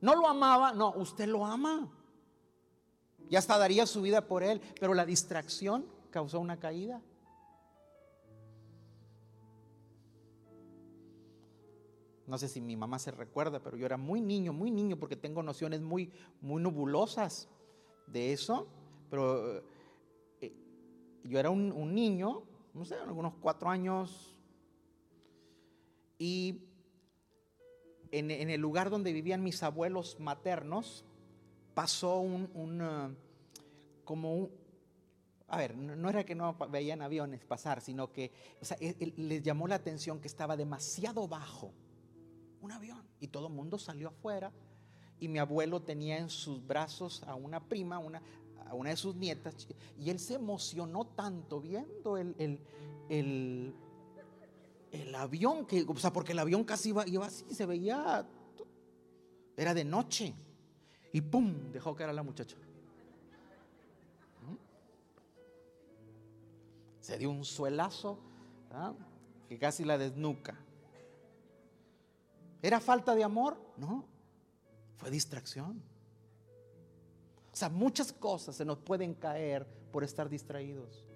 No 0.00 0.14
lo 0.14 0.28
amaba, 0.28 0.72
no, 0.72 0.94
usted 0.94 1.26
lo 1.26 1.44
ama. 1.44 1.92
Ya 3.30 3.38
hasta 3.38 3.58
daría 3.58 3.86
su 3.86 4.02
vida 4.02 4.26
por 4.26 4.42
él, 4.42 4.60
pero 4.80 4.94
la 4.94 5.04
distracción 5.04 5.86
causó 6.10 6.40
una 6.40 6.58
caída. 6.58 7.02
No 12.26 12.36
sé 12.36 12.48
si 12.48 12.60
mi 12.60 12.76
mamá 12.76 12.98
se 12.98 13.10
recuerda, 13.10 13.60
pero 13.62 13.76
yo 13.76 13.86
era 13.86 13.96
muy 13.96 14.20
niño, 14.20 14.52
muy 14.52 14.70
niño, 14.70 14.98
porque 14.98 15.16
tengo 15.16 15.42
nociones 15.42 15.80
muy, 15.80 16.12
muy 16.40 16.62
nebulosas 16.62 17.48
de 18.06 18.32
eso. 18.32 18.68
Pero 19.10 19.62
yo 21.28 21.38
era 21.38 21.50
un, 21.50 21.94
niño, 21.94 22.44
no 22.74 22.84
sé, 22.84 22.94
algunos 22.94 23.34
cuatro 23.40 23.68
años, 23.68 24.38
y 26.18 26.62
en, 28.10 28.30
el 28.30 28.60
lugar 28.60 28.90
donde 28.90 29.12
vivían 29.12 29.42
mis 29.42 29.62
abuelos 29.62 30.18
maternos, 30.18 31.04
pasó 31.78 32.18
un, 32.18 32.82
uh, 32.82 33.14
como 34.04 34.34
un, 34.34 34.50
a 35.46 35.58
ver, 35.58 35.76
no, 35.76 36.10
era 36.10 36.24
que 36.24 36.34
no 36.34 36.56
veían 36.72 37.02
aviones 37.02 37.44
pasar, 37.44 37.80
sino 37.80 38.10
que 38.10 38.32
les 39.16 39.44
llamó 39.44 39.68
la 39.68 39.76
atención 39.76 40.18
que 40.18 40.26
estaba 40.26 40.56
demasiado 40.56 41.28
bajo 41.28 41.72
un 42.62 42.72
avión 42.72 43.00
y 43.20 43.28
todo 43.28 43.46
el 43.46 43.52
mundo 43.52 43.78
salió 43.78 44.08
afuera 44.08 44.50
y 45.20 45.28
mi 45.28 45.38
abuelo 45.38 45.80
tenía 45.80 46.18
en 46.18 46.30
sus 46.30 46.66
brazos 46.66 47.22
a 47.28 47.36
una 47.36 47.60
prima, 47.60 48.00
una, 48.00 48.22
a 48.66 48.74
una 48.74 48.90
de 48.90 48.96
sus 48.96 49.14
nietas 49.14 49.68
y 49.96 50.10
él 50.10 50.18
se 50.18 50.34
emocionó 50.34 51.06
tanto 51.06 51.60
viendo 51.60 52.16
el, 52.16 52.60
el, 53.08 53.72
avión, 55.14 55.64
que, 55.64 55.86
o 55.86 55.96
sea, 55.96 56.12
porque 56.12 56.32
el 56.32 56.40
avión 56.40 56.64
casi 56.64 56.88
iba, 56.88 57.06
iba 57.06 57.26
así, 57.26 57.44
se 57.54 57.66
veía, 57.66 58.28
era 59.56 59.74
de 59.74 59.84
noche 59.84 60.34
y 61.12 61.20
¡pum! 61.20 61.72
dejó 61.72 61.94
caer 61.94 62.10
a 62.10 62.12
la 62.12 62.22
muchacha. 62.22 62.56
¿Mm? 64.46 64.56
Se 67.00 67.18
dio 67.18 67.30
un 67.30 67.44
suelazo 67.44 68.18
¿ah? 68.72 68.92
que 69.48 69.58
casi 69.58 69.84
la 69.84 69.96
desnuca. 69.96 70.58
¿Era 72.60 72.80
falta 72.80 73.14
de 73.14 73.24
amor? 73.24 73.56
No, 73.76 74.04
fue 74.96 75.10
distracción. 75.10 75.82
O 77.52 77.56
sea, 77.56 77.68
muchas 77.68 78.12
cosas 78.12 78.56
se 78.56 78.64
nos 78.64 78.78
pueden 78.78 79.14
caer 79.14 79.66
por 79.90 80.04
estar 80.04 80.28
distraídos. 80.28 81.06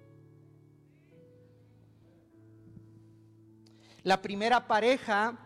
La 4.03 4.21
primera 4.21 4.67
pareja 4.67 5.37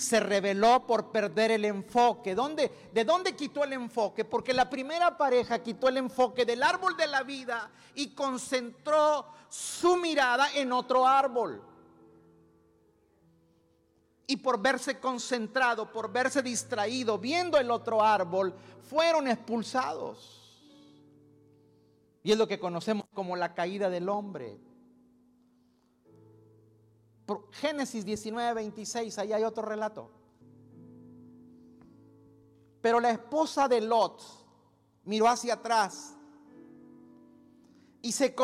se 0.00 0.18
reveló 0.18 0.86
por 0.86 1.10
perder 1.10 1.50
el 1.50 1.64
enfoque. 1.66 2.34
¿De 2.34 3.04
dónde 3.04 3.36
quitó 3.36 3.64
el 3.64 3.74
enfoque? 3.74 4.24
Porque 4.24 4.54
la 4.54 4.70
primera 4.70 5.16
pareja 5.16 5.62
quitó 5.62 5.88
el 5.88 5.98
enfoque 5.98 6.46
del 6.46 6.62
árbol 6.62 6.96
de 6.96 7.06
la 7.06 7.22
vida 7.22 7.70
y 7.94 8.14
concentró 8.14 9.26
su 9.50 9.98
mirada 9.98 10.54
en 10.54 10.72
otro 10.72 11.06
árbol. 11.06 11.62
Y 14.26 14.38
por 14.38 14.62
verse 14.62 14.98
concentrado, 14.98 15.92
por 15.92 16.10
verse 16.10 16.40
distraído, 16.40 17.18
viendo 17.18 17.58
el 17.58 17.70
otro 17.70 18.02
árbol, 18.02 18.54
fueron 18.88 19.28
expulsados. 19.28 20.40
Y 22.22 22.32
es 22.32 22.38
lo 22.38 22.48
que 22.48 22.58
conocemos 22.58 23.04
como 23.12 23.36
la 23.36 23.54
caída 23.54 23.90
del 23.90 24.08
hombre. 24.08 24.58
Génesis 27.52 28.04
19, 28.04 28.54
26, 28.54 29.18
ahí 29.18 29.32
hay 29.32 29.44
otro 29.44 29.64
relato. 29.64 30.10
Pero 32.80 33.00
la 33.00 33.10
esposa 33.10 33.68
de 33.68 33.80
Lot 33.80 34.22
miró 35.04 35.28
hacia 35.28 35.54
atrás 35.54 36.16
y 38.02 38.12
se 38.12 38.34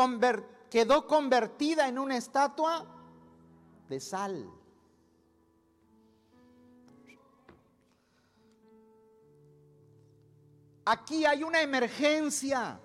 quedó 0.69 1.07
convertida 1.07 1.87
en 1.87 1.97
una 1.97 2.17
estatua 2.17 2.85
de 3.89 3.99
sal. 3.99 4.51
Aquí 10.85 11.25
hay 11.25 11.43
una 11.43 11.61
emergencia. 11.61 12.79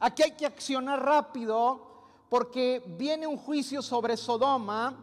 Aquí 0.00 0.22
hay 0.22 0.32
que 0.32 0.46
accionar 0.46 1.02
rápido 1.02 1.93
porque 2.34 2.82
viene 2.84 3.28
un 3.28 3.36
juicio 3.36 3.80
sobre 3.80 4.16
Sodoma 4.16 4.98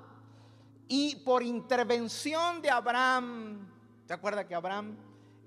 y 0.90 1.16
por 1.16 1.44
intervención 1.44 2.62
de 2.62 2.70
Abraham, 2.70 3.70
¿te 4.06 4.14
acuerdas 4.14 4.48
que 4.48 4.54
Abraham 4.54 4.98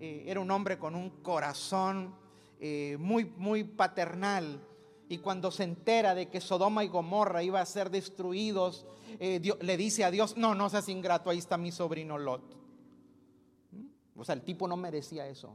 eh, 0.01 0.25
era 0.27 0.41
un 0.41 0.51
hombre 0.51 0.79
con 0.79 0.95
un 0.95 1.11
corazón 1.21 2.15
eh, 2.59 2.97
muy, 2.99 3.27
muy 3.27 3.65
paternal? 3.65 4.67
Y 5.11 5.19
cuando 5.19 5.51
se 5.51 5.65
entera 5.65 6.15
de 6.15 6.31
que 6.31 6.41
Sodoma 6.41 6.85
y 6.85 6.89
Gomorra 6.89 7.43
iba 7.43 7.61
a 7.61 7.67
ser 7.67 7.91
destruidos, 7.91 8.87
eh, 9.21 9.43
le 9.61 9.77
dice 9.77 10.05
a 10.05 10.11
Dios, 10.11 10.39
no, 10.39 10.55
no 10.55 10.71
seas 10.71 10.89
ingrato, 10.89 11.29
ahí 11.29 11.37
está 11.37 11.59
mi 11.59 11.71
sobrino 11.71 12.17
Lot. 12.17 12.57
¿Mm? 13.73 14.21
O 14.21 14.25
sea, 14.25 14.35
el 14.35 14.41
tipo 14.41 14.67
no 14.67 14.79
merecía 14.79 15.29
eso. 15.29 15.55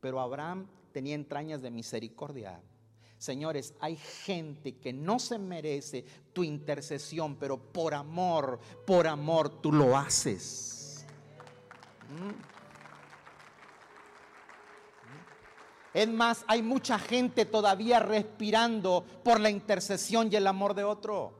Pero 0.00 0.18
Abraham 0.18 0.66
tenía 0.90 1.14
entrañas 1.14 1.62
de 1.62 1.70
misericordia. 1.70 2.60
Señores, 3.18 3.74
hay 3.80 3.96
gente 3.96 4.76
que 4.76 4.92
no 4.92 5.18
se 5.18 5.38
merece 5.38 6.04
tu 6.32 6.44
intercesión, 6.44 7.34
pero 7.34 7.58
por 7.58 7.92
amor, 7.92 8.60
por 8.86 9.08
amor 9.08 9.60
tú 9.60 9.72
lo 9.72 9.96
haces. 9.96 11.04
¿Mm? 12.08 12.58
Es 15.94 16.08
más, 16.08 16.44
hay 16.46 16.62
mucha 16.62 16.96
gente 16.96 17.44
todavía 17.44 17.98
respirando 17.98 19.04
por 19.24 19.40
la 19.40 19.50
intercesión 19.50 20.28
y 20.30 20.36
el 20.36 20.46
amor 20.46 20.74
de 20.74 20.84
otro. 20.84 21.37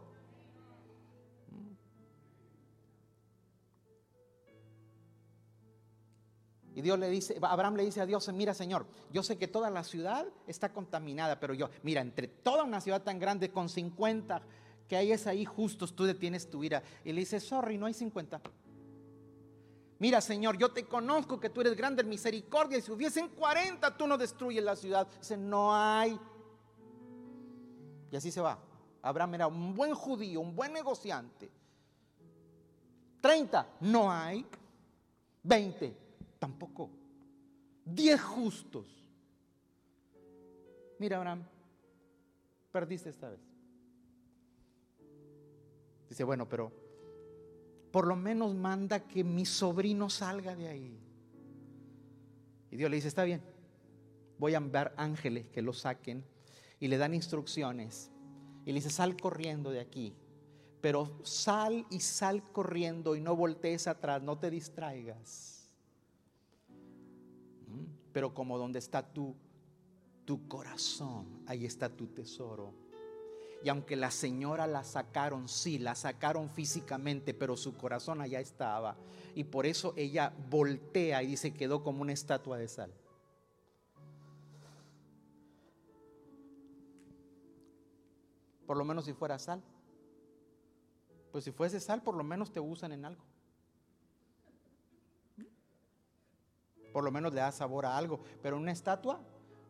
Y 6.79 6.81
Dios 6.81 6.97
le 6.97 7.11
dice, 7.11 7.37
Abraham 7.43 7.75
le 7.75 7.85
dice 7.85 8.01
a 8.01 8.07
Dios, 8.07 8.33
mira 8.33 8.55
Señor, 8.55 8.87
yo 9.13 9.25
sé 9.25 9.37
que 9.37 9.49
toda 9.49 9.69
la 9.69 9.83
ciudad 9.83 10.25
está 10.47 10.73
contaminada, 10.73 11.41
pero 11.41 11.53
yo, 11.53 11.71
mira, 11.83 12.01
entre 12.01 12.29
toda 12.29 12.63
una 12.63 12.81
ciudad 12.81 13.03
tan 13.03 13.19
grande 13.19 13.51
con 13.51 13.69
50 13.69 14.41
que 14.87 14.97
hay 14.97 15.11
es 15.11 15.27
ahí 15.27 15.45
justos, 15.45 15.97
tú 15.97 16.05
detienes 16.05 16.49
tu 16.49 16.63
ira. 16.63 16.85
Y 17.05 17.13
le 17.13 17.23
dice, 17.23 17.41
sorry, 17.41 17.79
no 17.79 17.87
hay 17.87 17.95
50. 17.95 18.41
Mira, 19.99 20.21
Señor, 20.21 20.57
yo 20.57 20.71
te 20.71 20.85
conozco 20.85 21.41
que 21.41 21.51
tú 21.51 21.63
eres 21.63 21.77
grande 21.77 22.03
en 22.03 22.09
misericordia 22.11 22.79
y 22.79 22.83
si 22.83 22.93
hubiesen 22.93 23.29
40, 23.31 23.97
tú 23.97 24.07
no 24.07 24.17
destruyes 24.17 24.63
la 24.63 24.77
ciudad. 24.77 25.09
Dice, 25.19 25.37
no 25.37 25.75
hay. 25.75 26.17
Y 28.13 28.17
así 28.17 28.31
se 28.31 28.41
va. 28.41 28.57
Abraham 29.03 29.35
era 29.35 29.49
un 29.49 29.75
buen 29.75 29.97
judío, 29.97 30.39
un 30.39 30.55
buen 30.55 30.73
negociante. 30.73 31.51
30, 33.21 33.67
no 33.81 34.13
hay. 34.13 34.47
20, 35.43 36.08
tampoco. 36.39 36.91
10 37.85 38.21
justos. 38.21 38.87
Mira, 40.99 41.17
Abraham, 41.17 41.45
perdiste 42.73 43.11
esta 43.11 43.31
vez. 43.31 43.41
Dice, 46.09 46.25
bueno, 46.25 46.49
pero 46.49 46.73
por 47.91 48.07
lo 48.07 48.17
menos 48.17 48.55
manda 48.55 49.07
que 49.07 49.25
mi 49.25 49.45
sobrino 49.45 50.11
salga 50.11 50.55
de 50.55 50.69
ahí. 50.69 50.99
Y 52.71 52.77
Dios 52.77 52.91
le 52.91 52.97
dice, 52.97 53.09
está 53.09 53.25
bien, 53.25 53.41
voy 54.39 54.55
a 54.55 54.59
enviar 54.59 54.95
ángeles 54.97 55.49
que 55.49 55.63
lo 55.63 55.73
saquen 55.73 56.25
y 56.81 56.89
le 56.89 56.99
dan 56.99 57.15
instrucciones. 57.15 58.11
Y 58.65 58.73
le 58.73 58.75
dice, 58.75 58.91
sal 58.91 59.17
corriendo 59.17 59.71
de 59.71 59.81
aquí, 59.81 60.15
pero 60.81 61.21
sal 61.25 61.87
y 61.91 62.01
sal 62.01 62.43
corriendo 62.53 63.17
y 63.17 63.21
no 63.21 63.35
voltees 63.35 63.87
atrás, 63.87 64.23
no 64.23 64.39
te 64.39 64.51
distraigas. 64.51 65.58
Pero 68.19 68.35
como 68.35 68.59
donde 68.59 68.81
está 68.81 69.01
tu, 69.01 69.37
tu 70.25 70.49
corazón, 70.49 71.45
ahí 71.47 71.65
está 71.65 71.89
tu 71.89 72.09
tesoro. 72.09 72.75
Y 73.63 73.69
aunque 73.69 73.95
la 73.95 74.11
señora 74.11 74.67
la 74.67 74.83
sacaron, 74.83 75.49
sí, 75.49 75.79
la 75.79 75.95
sacaron 75.95 76.51
físicamente, 76.51 77.33
pero 77.33 77.57
su 77.57 77.77
corazón 77.77 78.21
allá 78.21 78.41
estaba. 78.41 78.97
Y 79.37 79.45
por 79.45 79.67
eso 79.67 79.95
ella 79.97 80.35
voltea 80.51 81.23
y 81.23 81.29
dice, 81.29 81.55
quedó 81.55 81.85
como 81.85 82.03
una 82.03 82.13
estatua 82.13 82.59
de 82.59 82.67
sal. 82.67 82.93
Por 88.67 88.77
lo 88.77 88.85
menos 88.85 89.05
si 89.05 89.13
fuera 89.13 89.39
sal. 89.39 89.63
Pues 91.31 91.45
si 91.45 91.53
fuese 91.53 91.79
sal, 91.79 92.03
por 92.03 92.17
lo 92.17 92.25
menos 92.25 92.51
te 92.51 92.59
usan 92.59 92.91
en 92.91 93.05
algo. 93.05 93.28
Por 96.99 97.05
lo 97.05 97.13
menos 97.13 97.33
le 97.33 97.41
da 97.41 97.53
sabor 97.53 97.87
a 97.87 97.97
algo. 97.97 98.19
Pero 98.43 98.57
una 98.57 98.73
estatua, 98.73 99.21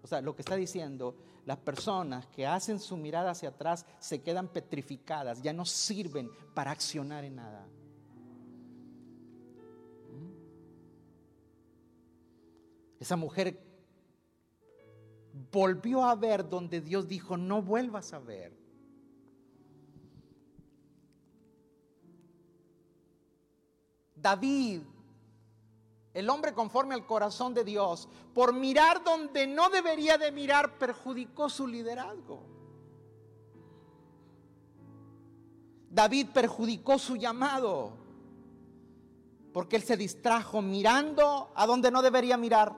o 0.03 0.07
sea, 0.07 0.23
lo 0.23 0.35
que 0.35 0.41
está 0.41 0.57
diciendo, 0.57 1.15
las 1.45 1.59
personas 1.59 2.27
que 2.29 2.47
hacen 2.47 2.81
su 2.81 2.97
mirada 2.97 3.33
hacia 3.33 3.51
atrás 3.51 3.85
se 3.99 4.23
quedan 4.23 4.49
petrificadas, 4.49 5.43
ya 5.43 5.53
no 5.53 5.67
sirven 5.67 6.31
para 6.55 6.71
accionar 6.71 7.27
en 7.27 7.37
nada. 7.37 7.67
¿Mm? 10.11 10.33
Esa 12.99 13.17
mujer 13.17 13.63
volvió 15.53 16.07
a 16.07 16.15
ver 16.15 16.49
donde 16.49 16.81
Dios 16.81 17.07
dijo, 17.07 17.37
no 17.37 17.61
vuelvas 17.61 18.15
a 18.15 18.21
ver. 18.21 18.57
David 24.17 24.81
el 26.19 26.29
hombre 26.31 26.53
conforme 26.53 26.97
al 26.97 27.07
corazón 27.07 27.55
de 27.55 27.63
Dios, 27.63 28.09
por 28.35 28.53
mirar 28.53 29.05
donde 29.05 29.47
no 29.47 29.71
debería 29.71 30.19
de 30.19 30.33
mirar, 30.33 30.77
perjudicó 30.77 31.49
su 31.49 31.65
liderazgo. 31.65 32.43
David 35.89 36.31
perjudicó 36.35 36.99
su 36.99 37.15
llamado, 37.15 37.93
porque 39.53 39.77
él 39.77 39.83
se 39.85 39.97
distrajo 39.97 40.61
mirando 40.61 41.53
a 41.55 41.67
donde 41.69 41.93
no 41.93 42.03
debería 42.03 42.37
mirar 42.37 42.77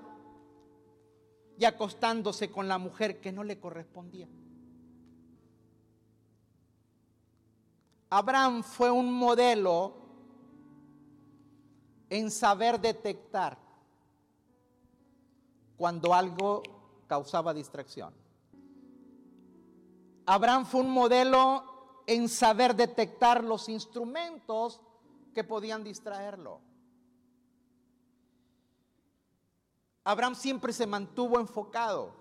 y 1.56 1.64
acostándose 1.64 2.50
con 2.50 2.68
la 2.68 2.76
mujer 2.76 3.22
que 3.22 3.32
no 3.32 3.42
le 3.42 3.58
correspondía. 3.58 4.28
Abraham 8.10 8.62
fue 8.62 8.90
un 8.90 9.10
modelo 9.10 9.99
en 12.10 12.30
saber 12.30 12.80
detectar 12.80 13.56
cuando 15.76 16.12
algo 16.12 16.62
causaba 17.06 17.54
distracción. 17.54 18.12
Abraham 20.26 20.66
fue 20.66 20.82
un 20.82 20.90
modelo 20.90 22.02
en 22.06 22.28
saber 22.28 22.74
detectar 22.76 23.42
los 23.42 23.68
instrumentos 23.68 24.80
que 25.34 25.44
podían 25.44 25.82
distraerlo. 25.82 26.60
Abraham 30.04 30.34
siempre 30.34 30.72
se 30.72 30.86
mantuvo 30.86 31.38
enfocado. 31.38 32.12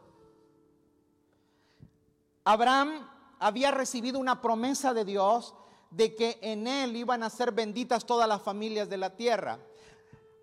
Abraham 2.44 3.10
había 3.40 3.72
recibido 3.72 4.20
una 4.20 4.42
promesa 4.42 4.94
de 4.94 5.06
Dios 5.06 5.56
de 5.90 6.16
que 6.16 6.38
en 6.42 6.68
él 6.68 6.96
iban 6.96 7.24
a 7.24 7.30
ser 7.30 7.52
benditas 7.52 8.06
todas 8.06 8.28
las 8.28 8.42
familias 8.42 8.90
de 8.90 8.98
la 8.98 9.16
tierra. 9.16 9.60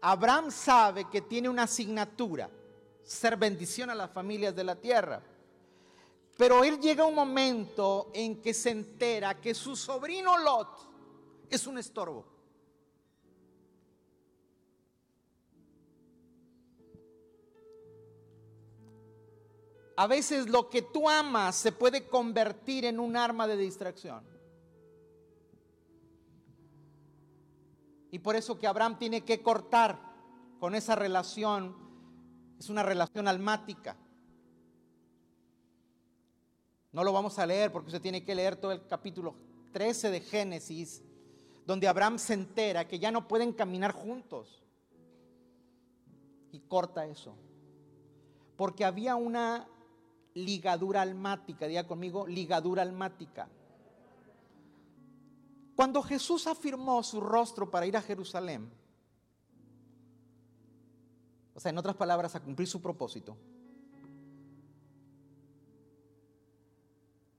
Abraham 0.09 0.53
sabe 0.53 1.11
que 1.11 1.21
tiene 1.21 1.49
una 1.49 1.65
asignatura, 1.65 2.49
ser 3.03 3.37
bendición 3.37 3.91
a 3.91 3.95
las 3.97 4.09
familias 4.13 4.55
de 4.55 4.63
la 4.63 4.77
tierra. 4.77 5.21
Pero 6.37 6.63
él 6.63 6.79
llega 6.79 7.05
un 7.05 7.17
momento 7.17 8.13
en 8.15 8.41
que 8.41 8.55
se 8.55 8.71
entera 8.71 9.41
que 9.41 9.53
su 9.53 9.75
sobrino 9.75 10.39
Lot 10.39 11.49
es 11.51 11.67
un 11.67 11.79
estorbo. 11.79 12.25
A 19.97 20.07
veces 20.07 20.49
lo 20.49 20.71
que 20.71 20.83
tú 20.83 21.09
amas 21.09 21.57
se 21.57 21.73
puede 21.73 22.07
convertir 22.07 22.85
en 22.85 23.01
un 23.01 23.17
arma 23.17 23.49
de 23.49 23.57
distracción. 23.57 24.36
Y 28.17 28.19
por 28.19 28.35
eso 28.35 28.59
que 28.59 28.67
Abraham 28.67 28.99
tiene 28.99 29.21
que 29.21 29.43
cortar 29.43 30.01
con 30.59 30.75
esa 30.75 30.95
relación. 30.95 31.77
Es 32.59 32.71
una 32.71 32.83
relación 32.83 33.29
almática. 33.29 33.95
No 36.93 37.05
lo 37.05 37.13
vamos 37.13 37.39
a 37.39 37.45
leer 37.45 37.71
porque 37.71 37.89
usted 37.89 38.01
tiene 38.01 38.25
que 38.25 38.35
leer 38.35 38.57
todo 38.57 38.73
el 38.73 38.87
capítulo 38.87 39.35
13 39.75 40.11
de 40.11 40.21
Génesis, 40.23 41.03
donde 41.67 41.89
Abraham 41.89 42.19
se 42.19 42.33
entera 42.33 42.89
que 42.89 42.99
ya 42.99 43.11
no 43.11 43.29
pueden 43.29 43.53
caminar 43.53 43.93
juntos. 43.93 44.63
Y 46.53 46.61
corta 46.61 47.05
eso. 47.05 47.37
Porque 48.57 48.87
había 48.87 49.15
una 49.17 49.69
ligadura 50.33 51.03
almática, 51.03 51.67
diga 51.67 51.87
conmigo, 51.87 52.27
ligadura 52.27 52.81
almática. 52.81 53.47
Cuando 55.77 56.03
Jesús 56.03 56.47
afirmó 56.47 57.03
su 57.03 57.21
rostro 57.21 57.71
para 57.71 57.87
ir 57.87 57.99
a 57.99 58.03
Jerusalén, 58.03 58.71
o 61.55 61.61
sea, 61.61 61.71
en 61.71 61.77
otras 61.77 61.97
palabras, 61.97 62.35
a 62.35 62.41
cumplir 62.41 62.67
su 62.67 62.81
propósito, 62.81 63.37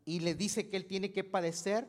y 0.05 0.19
le 0.19 0.35
dice 0.35 0.69
que 0.69 0.77
él 0.77 0.85
tiene 0.85 1.11
que 1.11 1.23
padecer 1.23 1.87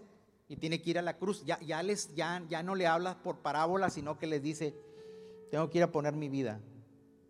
y 0.48 0.56
tiene 0.56 0.80
que 0.80 0.90
ir 0.90 0.98
a 0.98 1.02
la 1.02 1.18
cruz, 1.18 1.44
ya, 1.44 1.60
ya, 1.60 1.82
les, 1.82 2.14
ya, 2.14 2.42
ya 2.48 2.62
no 2.62 2.74
le 2.74 2.86
habla 2.86 3.22
por 3.22 3.40
parábola, 3.40 3.90
sino 3.90 4.18
que 4.18 4.26
les 4.26 4.42
dice, 4.42 4.74
tengo 5.50 5.68
que 5.68 5.78
ir 5.78 5.84
a 5.84 5.92
poner 5.92 6.14
mi 6.14 6.30
vida 6.30 6.62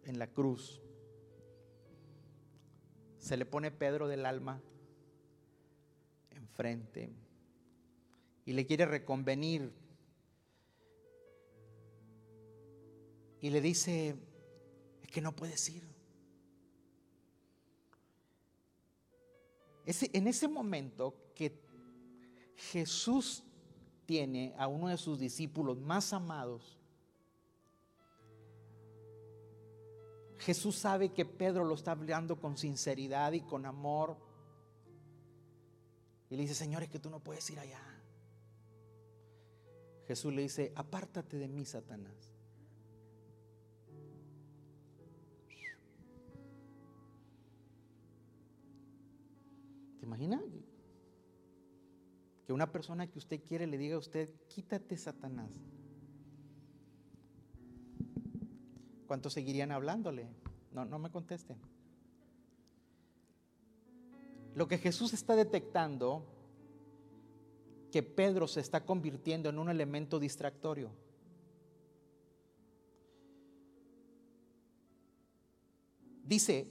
en 0.04 0.20
la 0.20 0.28
cruz. 0.28 0.80
Se 3.18 3.36
le 3.36 3.44
pone 3.44 3.72
Pedro 3.72 4.06
del 4.06 4.24
alma 4.24 4.62
enfrente 6.30 7.12
y 8.48 8.54
le 8.54 8.64
quiere 8.64 8.86
reconvenir. 8.86 9.70
Y 13.42 13.50
le 13.50 13.60
dice, 13.60 14.16
es 15.02 15.10
que 15.10 15.20
no 15.20 15.36
puedes 15.36 15.68
ir. 15.68 15.86
En 19.84 20.26
ese 20.26 20.48
momento 20.48 21.14
que 21.34 21.60
Jesús 22.56 23.44
tiene 24.06 24.54
a 24.56 24.66
uno 24.66 24.88
de 24.88 24.96
sus 24.96 25.18
discípulos 25.18 25.78
más 25.78 26.14
amados, 26.14 26.78
Jesús 30.38 30.74
sabe 30.74 31.12
que 31.12 31.26
Pedro 31.26 31.64
lo 31.64 31.74
está 31.74 31.90
hablando 31.90 32.40
con 32.40 32.56
sinceridad 32.56 33.32
y 33.32 33.42
con 33.42 33.66
amor. 33.66 34.16
Y 36.30 36.36
le 36.36 36.42
dice, 36.44 36.54
Señor, 36.54 36.82
es 36.82 36.88
que 36.88 36.98
tú 36.98 37.10
no 37.10 37.20
puedes 37.20 37.50
ir 37.50 37.60
allá. 37.60 37.97
Jesús 40.08 40.32
le 40.32 40.40
dice, 40.40 40.72
apártate 40.74 41.36
de 41.36 41.48
mí, 41.48 41.66
Satanás. 41.66 42.32
¿Te 50.00 50.06
imaginas? 50.06 50.42
Que 52.46 52.54
una 52.54 52.72
persona 52.72 53.06
que 53.06 53.18
usted 53.18 53.42
quiere 53.44 53.66
le 53.66 53.76
diga 53.76 53.96
a 53.96 53.98
usted, 53.98 54.30
quítate, 54.48 54.96
Satanás. 54.96 55.50
¿Cuántos 59.06 59.34
seguirían 59.34 59.72
hablándole? 59.72 60.26
No, 60.72 60.86
no 60.86 60.98
me 60.98 61.10
contesten. 61.10 61.58
Lo 64.54 64.68
que 64.68 64.78
Jesús 64.78 65.12
está 65.12 65.36
detectando, 65.36 66.24
que 67.90 68.02
Pedro 68.02 68.46
se 68.46 68.60
está 68.60 68.84
convirtiendo 68.84 69.48
en 69.48 69.58
un 69.58 69.70
elemento 69.70 70.18
distractorio. 70.18 70.90
Dice, 76.24 76.68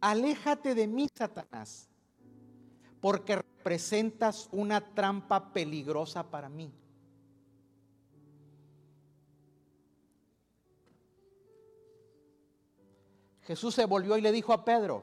aléjate 0.00 0.74
de 0.74 0.86
mí, 0.86 1.08
Satanás, 1.14 1.88
porque 3.00 3.36
representas 3.36 4.48
una 4.52 4.94
trampa 4.94 5.52
peligrosa 5.52 6.30
para 6.30 6.50
mí. 6.50 6.70
Jesús 13.42 13.74
se 13.74 13.86
volvió 13.86 14.16
y 14.18 14.20
le 14.20 14.32
dijo 14.32 14.52
a 14.52 14.64
Pedro, 14.64 15.02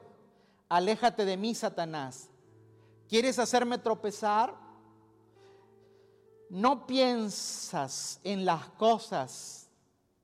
aléjate 0.68 1.24
de 1.24 1.36
mí, 1.36 1.54
Satanás. 1.54 2.30
¿Quieres 3.08 3.38
hacerme 3.38 3.78
tropezar? 3.78 4.67
No 6.50 6.86
piensas 6.86 8.20
en 8.24 8.44
las 8.44 8.68
cosas 8.70 9.70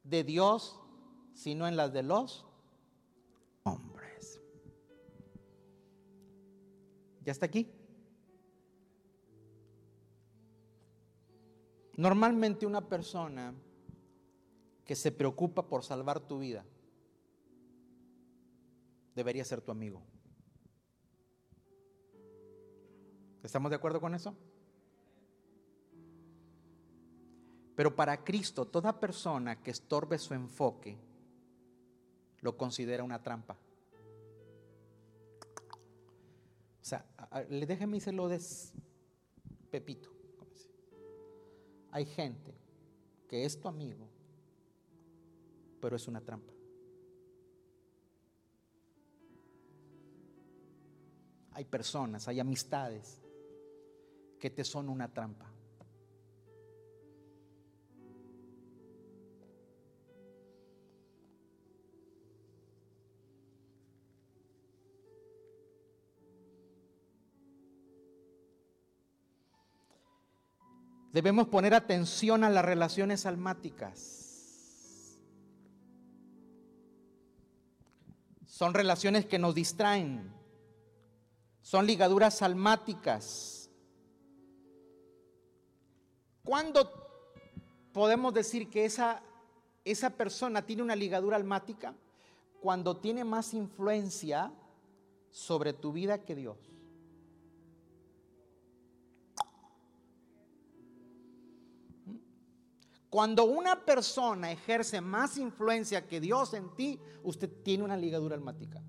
de 0.02 0.24
Dios, 0.24 0.80
sino 1.34 1.68
en 1.68 1.76
las 1.76 1.92
de 1.92 2.02
los 2.02 2.46
hombres. 3.64 4.40
¿Ya 7.22 7.32
está 7.32 7.46
aquí? 7.46 7.70
Normalmente 11.96 12.66
una 12.66 12.88
persona 12.88 13.54
que 14.84 14.96
se 14.96 15.12
preocupa 15.12 15.66
por 15.66 15.84
salvar 15.84 16.20
tu 16.20 16.38
vida 16.38 16.64
debería 19.14 19.44
ser 19.44 19.60
tu 19.60 19.70
amigo. 19.70 20.02
¿Estamos 23.42 23.70
de 23.70 23.76
acuerdo 23.76 24.00
con 24.00 24.14
eso? 24.14 24.34
Pero 27.74 27.94
para 27.94 28.22
Cristo, 28.22 28.66
toda 28.66 28.98
persona 29.00 29.60
que 29.60 29.72
estorbe 29.72 30.18
su 30.18 30.34
enfoque 30.34 30.96
lo 32.40 32.56
considera 32.56 33.02
una 33.02 33.22
trampa. 33.22 33.56
O 36.80 36.86
sea, 36.86 37.04
déjeme 37.48 37.98
lo 38.12 38.28
de 38.28 38.40
Pepito. 39.70 40.10
Hay 41.90 42.04
gente 42.04 42.54
que 43.28 43.44
es 43.44 43.58
tu 43.58 43.68
amigo, 43.68 44.06
pero 45.80 45.96
es 45.96 46.06
una 46.06 46.20
trampa. 46.20 46.52
Hay 51.52 51.64
personas, 51.64 52.28
hay 52.28 52.40
amistades 52.40 53.22
que 54.38 54.50
te 54.50 54.64
son 54.64 54.88
una 54.88 55.12
trampa. 55.12 55.53
Debemos 71.14 71.46
poner 71.46 71.74
atención 71.74 72.42
a 72.42 72.50
las 72.50 72.64
relaciones 72.64 73.24
almáticas. 73.24 75.16
Son 78.46 78.74
relaciones 78.74 79.24
que 79.24 79.38
nos 79.38 79.54
distraen. 79.54 80.34
Son 81.62 81.86
ligaduras 81.86 82.42
almáticas. 82.42 83.70
¿Cuándo 86.42 86.90
podemos 87.92 88.34
decir 88.34 88.68
que 88.68 88.84
esa, 88.84 89.22
esa 89.84 90.10
persona 90.10 90.62
tiene 90.62 90.82
una 90.82 90.96
ligadura 90.96 91.36
almática? 91.36 91.94
Cuando 92.60 92.96
tiene 92.96 93.22
más 93.22 93.54
influencia 93.54 94.52
sobre 95.30 95.74
tu 95.74 95.92
vida 95.92 96.24
que 96.24 96.34
Dios. 96.34 96.73
Cuando 103.14 103.44
una 103.44 103.84
persona 103.84 104.50
ejerce 104.50 105.00
más 105.00 105.38
influencia 105.38 106.04
que 106.04 106.18
Dios 106.18 106.52
en 106.52 106.74
ti, 106.74 106.98
usted 107.22 107.48
tiene 107.62 107.84
una 107.84 107.96
ligadura 107.96 108.34
almática. 108.34 108.82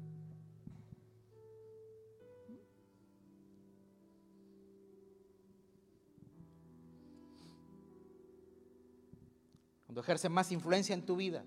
Cuando 9.86 10.02
ejerce 10.02 10.28
más 10.28 10.52
influencia 10.52 10.96
en 10.96 11.06
tu 11.06 11.18
vida. 11.18 11.46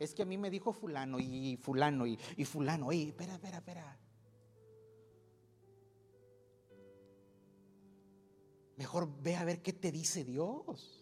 Es 0.00 0.12
que 0.12 0.22
a 0.22 0.26
mí 0.26 0.36
me 0.36 0.50
dijo 0.50 0.72
fulano 0.72 1.20
y 1.20 1.56
fulano 1.56 2.04
y, 2.04 2.16
fulano. 2.44 2.88
Oye, 2.88 3.10
espera, 3.10 3.34
espera, 3.34 3.58
espera. 3.58 4.00
Mejor 8.76 9.08
ve 9.22 9.36
a 9.36 9.44
ver 9.44 9.62
qué 9.62 9.72
te 9.72 9.92
dice 9.92 10.24
Dios. 10.24 11.01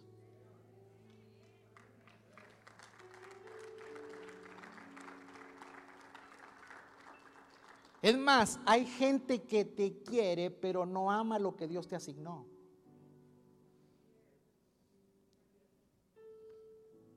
Es 8.10 8.18
más, 8.18 8.58
hay 8.66 8.86
gente 8.86 9.42
que 9.44 9.64
te 9.64 10.02
quiere, 10.02 10.50
pero 10.50 10.84
no 10.84 11.12
ama 11.12 11.38
lo 11.38 11.54
que 11.54 11.68
Dios 11.68 11.86
te 11.86 11.94
asignó. 11.94 12.44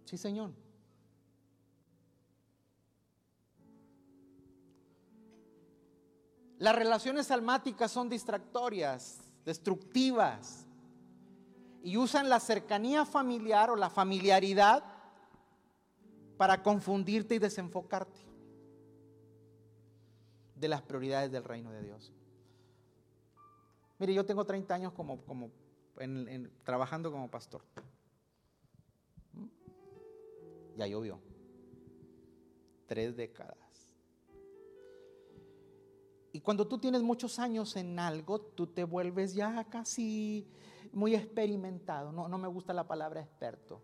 Sí, 0.06 0.20
Señor. 0.20 0.52
Las 6.60 6.76
relaciones 6.76 7.32
almáticas 7.32 7.90
son 7.92 8.08
distractorias, 8.08 9.20
destructivas, 9.46 10.68
y 11.82 11.98
usan 11.98 12.30
la 12.30 12.40
cercanía 12.40 13.04
familiar 13.04 13.72
o 13.72 13.76
la 13.76 13.90
familiaridad 13.90 14.84
para 16.38 16.62
confundirte 16.62 17.34
y 17.34 17.40
desenfocarte 17.40 18.33
de 20.64 20.70
las 20.70 20.82
prioridades 20.82 21.30
del 21.32 21.44
reino 21.44 21.72
de 21.72 21.84
Dios. 21.84 22.12
Mire, 24.00 24.14
yo 24.14 24.26
tengo 24.26 24.46
30 24.46 24.74
años 24.74 24.94
como, 24.94 25.24
como 25.26 25.52
trabajando 26.64 27.12
como 27.12 27.30
pastor. 27.30 27.62
¿Mm? 29.34 29.46
Ya 30.78 30.88
llovió. 30.88 31.20
Tres 32.88 33.16
décadas. 33.16 33.58
Y 36.32 36.40
cuando 36.40 36.68
tú 36.68 36.80
tienes 36.80 37.04
muchos 37.04 37.38
años 37.40 37.76
en 37.76 38.00
algo, 38.00 38.40
tú 38.40 38.66
te 38.66 38.86
vuelves 38.86 39.36
ya 39.36 39.66
casi 39.66 40.48
muy 40.92 41.14
experimentado. 41.14 42.12
No, 42.12 42.28
no 42.28 42.38
me 42.38 42.48
gusta 42.48 42.74
la 42.74 42.88
palabra 42.88 43.22
experto 43.22 43.82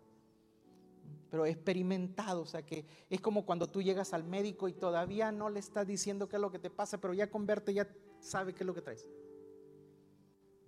pero 1.30 1.46
experimentado, 1.46 2.42
o 2.42 2.46
sea 2.46 2.64
que 2.64 2.84
es 3.08 3.20
como 3.20 3.46
cuando 3.46 3.68
tú 3.68 3.82
llegas 3.82 4.12
al 4.12 4.24
médico 4.24 4.68
y 4.68 4.72
todavía 4.72 5.32
no 5.32 5.48
le 5.48 5.60
estás 5.60 5.86
diciendo 5.86 6.28
qué 6.28 6.36
es 6.36 6.42
lo 6.42 6.50
que 6.50 6.58
te 6.58 6.70
pasa, 6.70 6.98
pero 6.98 7.14
ya 7.14 7.30
con 7.30 7.46
verte 7.46 7.72
ya 7.72 7.88
sabe 8.20 8.52
qué 8.54 8.64
es 8.64 8.66
lo 8.66 8.74
que 8.74 8.82
traes. 8.82 9.08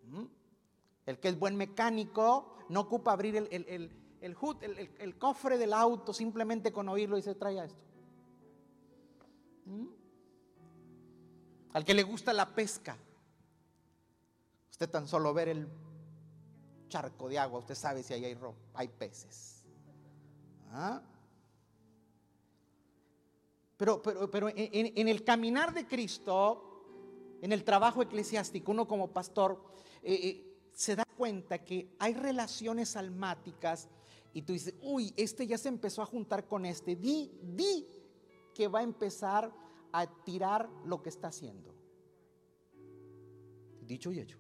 ¿Mm? 0.09 0.25
El 1.07 1.19
que 1.19 1.29
es 1.29 1.39
buen 1.39 1.57
mecánico 1.57 2.57
no 2.69 2.81
ocupa 2.81 3.13
abrir 3.13 3.37
el, 3.37 3.49
el, 3.51 3.91
el, 4.21 5.19
cofre 5.19 5.59
del 5.59 5.73
auto 5.73 6.15
simplemente 6.15 6.73
con 6.73 6.89
oírlo 6.89 7.19
y 7.19 7.23
se 7.23 7.35
trae 7.35 7.65
esto. 7.65 7.85
¿Mm? 9.67 9.87
Al 11.73 11.85
que 11.85 11.95
le 11.95 12.03
gusta 12.03 12.33
la 12.33 12.55
pesca, 12.55 12.97
Usted 14.83 14.91
tan 14.91 15.07
solo 15.07 15.33
ver 15.33 15.49
el 15.49 15.69
charco 16.89 17.29
de 17.29 17.39
agua, 17.39 17.61
usted 17.61 17.77
sabe 17.77 18.03
si 18.03 18.15
ahí 18.15 18.25
hay, 18.25 18.37
hay 18.75 18.89
peces. 18.89 19.62
¿Ah? 20.73 21.03
Pero, 23.77 24.01
pero, 24.01 24.31
pero 24.31 24.49
en, 24.55 25.09
el 25.09 25.25
caminar 25.25 25.75
de 25.75 25.87
Cristo, 25.87 27.39
en 27.43 27.53
el 27.53 27.65
trabajo 27.65 28.03
eclesiástico, 28.03 28.73
uno 28.73 28.87
como 28.87 29.13
pastor, 29.13 29.63
eh, 30.03 30.15
eh, 30.15 30.53
se 30.73 30.97
da 30.97 31.05
cuenta 31.05 31.65
que 31.65 31.95
hay 31.99 32.15
relaciones 32.15 32.97
almáticas 32.97 33.89
y 34.33 34.43
tú 34.43 34.55
dices, 34.55 34.75
uy, 34.81 35.13
este 35.17 35.47
ya 35.47 35.59
se 35.59 35.69
empezó 35.69 36.01
a 36.01 36.07
juntar 36.07 36.47
con 36.47 36.65
este, 36.65 36.97
di, 36.97 37.31
di 37.43 37.87
que 38.55 38.69
va 38.69 38.81
a 38.81 38.85
empezar 38.85 39.53
a 39.93 40.07
tirar 40.25 40.71
lo 40.85 41.03
que 41.03 41.11
está 41.11 41.29
haciendo. 41.29 41.75
Dicho 43.83 44.11
y 44.13 44.21
hecho. 44.21 44.39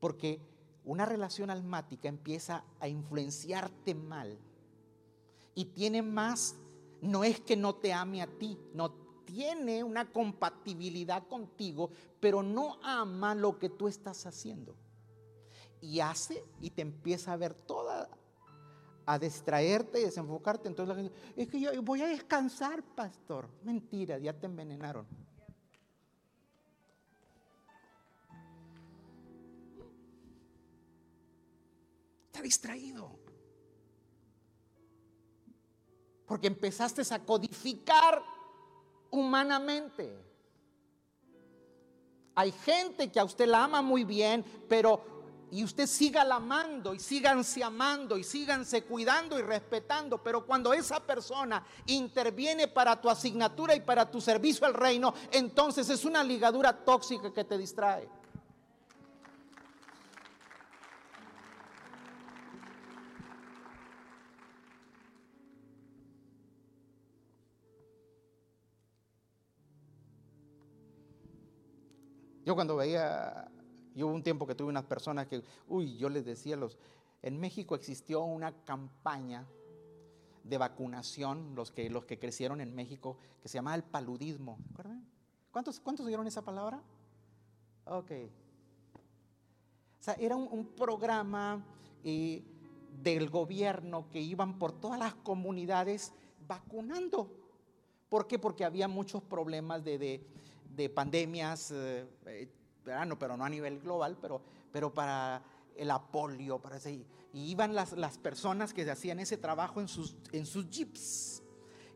Porque 0.00 0.40
una 0.88 1.04
relación 1.04 1.50
almática 1.50 2.08
empieza 2.08 2.64
a 2.80 2.88
influenciarte 2.88 3.94
mal 3.94 4.38
y 5.54 5.66
tiene 5.66 6.00
más, 6.00 6.56
no 7.02 7.24
es 7.24 7.40
que 7.40 7.56
no 7.56 7.74
te 7.74 7.92
ame 7.92 8.22
a 8.22 8.26
ti, 8.26 8.58
no 8.72 8.90
tiene 9.26 9.84
una 9.84 10.10
compatibilidad 10.10 11.26
contigo, 11.28 11.90
pero 12.20 12.42
no 12.42 12.78
ama 12.82 13.34
lo 13.34 13.58
que 13.58 13.68
tú 13.68 13.86
estás 13.86 14.24
haciendo. 14.24 14.74
Y 15.82 16.00
hace 16.00 16.42
y 16.62 16.70
te 16.70 16.80
empieza 16.80 17.34
a 17.34 17.36
ver 17.36 17.52
toda, 17.52 18.08
a 19.04 19.18
distraerte 19.18 20.00
y 20.00 20.04
desenfocarte. 20.04 20.68
Entonces 20.68 20.96
la 20.96 21.02
gente, 21.02 21.18
es 21.36 21.48
que 21.48 21.60
yo 21.60 21.82
voy 21.82 22.00
a 22.00 22.06
descansar, 22.06 22.82
pastor. 22.82 23.46
Mentira, 23.62 24.16
ya 24.16 24.32
te 24.32 24.46
envenenaron. 24.46 25.06
Distraído. 32.42 33.18
Porque 36.26 36.46
empezaste 36.46 37.02
a 37.14 37.24
codificar 37.24 38.22
humanamente. 39.10 40.26
Hay 42.34 42.52
gente 42.52 43.10
que 43.10 43.18
a 43.18 43.24
usted 43.24 43.46
la 43.46 43.64
ama 43.64 43.82
muy 43.82 44.04
bien, 44.04 44.44
pero 44.68 45.18
y 45.50 45.64
usted 45.64 45.86
siga 45.86 46.24
la 46.24 46.36
amando 46.36 46.94
y 46.94 46.98
síganse 46.98 47.64
amando 47.64 48.18
y 48.18 48.24
síganse 48.24 48.84
cuidando 48.84 49.38
y 49.38 49.42
respetando, 49.42 50.22
pero 50.22 50.44
cuando 50.44 50.72
esa 50.72 51.00
persona 51.00 51.64
interviene 51.86 52.68
para 52.68 53.00
tu 53.00 53.08
asignatura 53.08 53.74
y 53.74 53.80
para 53.80 54.10
tu 54.10 54.20
servicio 54.20 54.66
al 54.66 54.74
reino, 54.74 55.14
entonces 55.30 55.88
es 55.88 56.04
una 56.04 56.22
ligadura 56.22 56.84
tóxica 56.84 57.32
que 57.32 57.44
te 57.44 57.56
distrae. 57.56 58.08
Yo 72.48 72.54
cuando 72.54 72.76
veía, 72.76 73.46
yo 73.94 74.06
hubo 74.06 74.14
un 74.14 74.22
tiempo 74.22 74.46
que 74.46 74.54
tuve 74.54 74.70
unas 74.70 74.84
personas 74.84 75.26
que, 75.26 75.44
uy, 75.66 75.98
yo 75.98 76.08
les 76.08 76.24
decía, 76.24 76.56
los, 76.56 76.78
en 77.20 77.38
México 77.38 77.74
existió 77.74 78.22
una 78.22 78.52
campaña 78.64 79.46
de 80.44 80.56
vacunación, 80.56 81.54
los 81.54 81.70
que, 81.70 81.90
los 81.90 82.06
que 82.06 82.18
crecieron 82.18 82.62
en 82.62 82.74
México, 82.74 83.18
que 83.42 83.50
se 83.50 83.58
llamaba 83.58 83.76
el 83.76 83.82
paludismo. 83.82 84.56
¿Cuántos, 85.50 85.78
¿Cuántos 85.78 86.06
oyeron 86.06 86.26
esa 86.26 86.40
palabra? 86.40 86.80
Ok. 87.84 88.12
O 90.00 90.02
sea, 90.02 90.14
era 90.14 90.34
un, 90.34 90.68
programa 90.68 91.62
eh, 92.02 92.42
del 93.02 93.28
gobierno 93.28 94.08
que 94.08 94.22
iban 94.22 94.58
por 94.58 94.72
todas 94.72 94.98
las 94.98 95.12
comunidades 95.16 96.14
vacunando. 96.46 97.30
¿Por 98.08 98.26
qué? 98.26 98.38
Porque 98.38 98.64
había 98.64 98.88
muchos 98.88 99.22
problemas 99.22 99.84
de 99.84 100.26
pandemias, 100.88 101.72
eh, 101.72 102.06
eh 102.26 102.48
pero 103.18 103.36
no 103.36 103.44
a 103.44 103.48
nivel 103.48 103.80
global, 103.80 104.16
pero, 104.20 104.40
pero 104.72 104.94
para 104.94 105.42
el 105.76 105.90
apolio, 105.90 106.58
para 106.58 106.76
ese, 106.76 106.92
y 107.32 107.50
iban 107.50 107.74
las, 107.74 107.92
las 107.92 108.16
personas 108.16 108.72
que 108.72 108.88
hacían 108.90 109.18
ese 109.18 109.36
trabajo 109.36 109.80
en 109.80 109.88
sus, 109.88 110.16
en 110.32 110.46
sus 110.46 110.70
jeeps. 110.70 111.42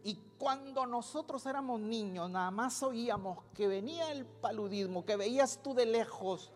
Y 0.05 0.19
cuando 0.37 0.85
nosotros 0.85 1.47
éramos 1.47 1.81
niños, 1.81 2.29
nada 2.29 2.51
más 2.51 2.83
oíamos 2.83 3.39
que 3.55 3.69
venía 3.69 4.11
el 4.13 4.27
paludismo, 4.27 5.07
que 5.07 5.17
veías 5.17 5.61
tú 5.63 5.75
de 5.75 5.87
lejos 5.87 6.53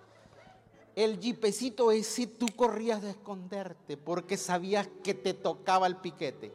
el 0.96 1.20
jeepecito 1.20 1.92
ese, 1.92 2.26
tú 2.26 2.46
corrías 2.56 3.02
de 3.02 3.10
esconderte 3.10 3.98
porque 3.98 4.38
sabías 4.38 4.88
que 5.04 5.12
te 5.12 5.34
tocaba 5.34 5.86
el 5.86 5.96
piquete. 5.96 6.52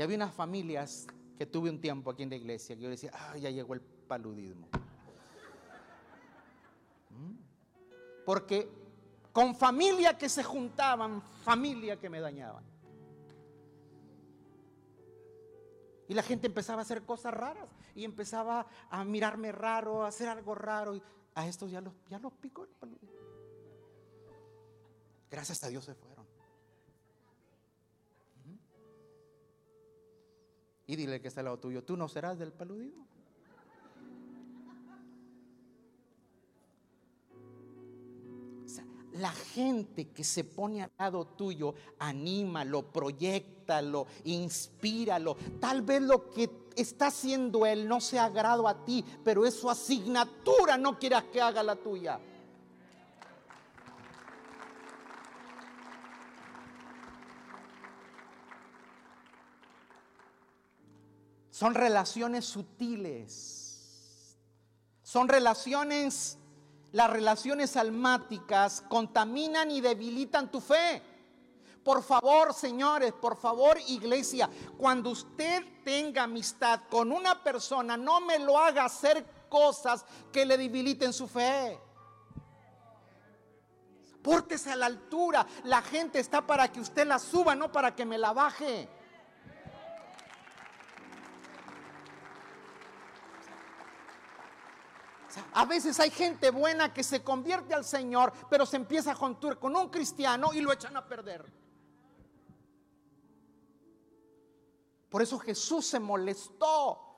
Y 0.00 0.02
había 0.02 0.16
unas 0.16 0.32
familias 0.32 1.06
que 1.36 1.44
tuve 1.44 1.68
un 1.68 1.78
tiempo 1.78 2.10
aquí 2.10 2.22
en 2.22 2.30
la 2.30 2.36
iglesia 2.36 2.74
que 2.74 2.80
yo 2.80 2.88
decía, 2.88 3.10
ah, 3.12 3.36
ya 3.36 3.50
llegó 3.50 3.74
el 3.74 3.82
paludismo. 3.82 4.66
¿Mm? 7.10 7.34
Porque 8.24 8.66
con 9.30 9.54
familia 9.54 10.16
que 10.16 10.30
se 10.30 10.42
juntaban, 10.42 11.20
familia 11.20 12.00
que 12.00 12.08
me 12.08 12.18
dañaban. 12.18 12.64
Y 16.08 16.14
la 16.14 16.22
gente 16.22 16.46
empezaba 16.46 16.78
a 16.78 16.84
hacer 16.84 17.02
cosas 17.02 17.34
raras 17.34 17.68
y 17.94 18.04
empezaba 18.04 18.66
a 18.88 19.04
mirarme 19.04 19.52
raro, 19.52 20.04
a 20.04 20.08
hacer 20.08 20.28
algo 20.28 20.54
raro. 20.54 20.94
Y 20.94 21.02
a 21.34 21.46
estos 21.46 21.70
ya 21.70 21.82
los, 21.82 21.92
ya 22.08 22.18
los 22.18 22.32
picó 22.32 22.64
el 22.64 22.70
paludismo. 22.70 23.10
Gracias 25.30 25.62
a 25.62 25.68
Dios 25.68 25.84
se 25.84 25.94
fueron. 25.94 26.09
Y 30.90 30.96
dile 30.96 31.20
que 31.20 31.28
está 31.28 31.40
al 31.40 31.44
lado 31.44 31.60
tuyo, 31.60 31.84
tú 31.84 31.96
no 31.96 32.08
serás 32.08 32.36
del 32.36 32.52
paludismo. 32.52 33.06
la 39.12 39.32
gente 39.32 40.08
que 40.08 40.24
se 40.24 40.44
pone 40.44 40.82
al 40.82 40.90
lado 40.98 41.26
tuyo, 41.26 41.74
anímalo, 41.98 42.90
proyectalo, 42.90 44.06
inspíralo. 44.24 45.36
Tal 45.60 45.82
vez 45.82 46.02
lo 46.02 46.30
que 46.30 46.48
está 46.74 47.08
haciendo 47.08 47.66
él 47.66 47.86
no 47.86 48.00
sea 48.00 48.24
agrado 48.24 48.66
a 48.66 48.84
ti, 48.84 49.04
pero 49.22 49.44
es 49.44 49.54
su 49.54 49.68
asignatura, 49.68 50.76
no 50.76 50.98
quieras 50.98 51.24
que 51.24 51.40
haga 51.40 51.62
la 51.62 51.76
tuya. 51.76 52.18
Son 61.60 61.74
relaciones 61.74 62.46
sutiles. 62.46 64.38
Son 65.02 65.28
relaciones, 65.28 66.38
las 66.90 67.10
relaciones 67.10 67.76
almáticas 67.76 68.82
contaminan 68.88 69.70
y 69.70 69.82
debilitan 69.82 70.50
tu 70.50 70.62
fe. 70.62 71.02
Por 71.84 72.02
favor, 72.02 72.54
señores, 72.54 73.12
por 73.12 73.36
favor, 73.36 73.78
iglesia, 73.88 74.48
cuando 74.78 75.10
usted 75.10 75.62
tenga 75.84 76.22
amistad 76.22 76.80
con 76.88 77.12
una 77.12 77.44
persona, 77.44 77.94
no 77.94 78.22
me 78.22 78.38
lo 78.38 78.56
haga 78.56 78.86
hacer 78.86 79.22
cosas 79.50 80.06
que 80.32 80.46
le 80.46 80.56
debiliten 80.56 81.12
su 81.12 81.28
fe. 81.28 81.78
Pórtese 84.22 84.72
a 84.72 84.76
la 84.76 84.86
altura. 84.86 85.46
La 85.64 85.82
gente 85.82 86.20
está 86.20 86.40
para 86.40 86.72
que 86.72 86.80
usted 86.80 87.06
la 87.06 87.18
suba, 87.18 87.54
no 87.54 87.70
para 87.70 87.94
que 87.94 88.06
me 88.06 88.16
la 88.16 88.32
baje. 88.32 88.88
A 95.52 95.64
veces 95.64 95.98
hay 96.00 96.10
gente 96.10 96.50
buena 96.50 96.92
que 96.92 97.02
se 97.02 97.22
convierte 97.22 97.74
al 97.74 97.84
Señor, 97.84 98.32
pero 98.48 98.66
se 98.66 98.76
empieza 98.76 99.12
a 99.12 99.14
juntar 99.14 99.58
con 99.58 99.76
un 99.76 99.88
cristiano 99.88 100.52
y 100.52 100.60
lo 100.60 100.72
echan 100.72 100.96
a 100.96 101.06
perder. 101.06 101.44
Por 105.08 105.22
eso 105.22 105.38
Jesús 105.38 105.86
se 105.86 105.98
molestó 105.98 107.10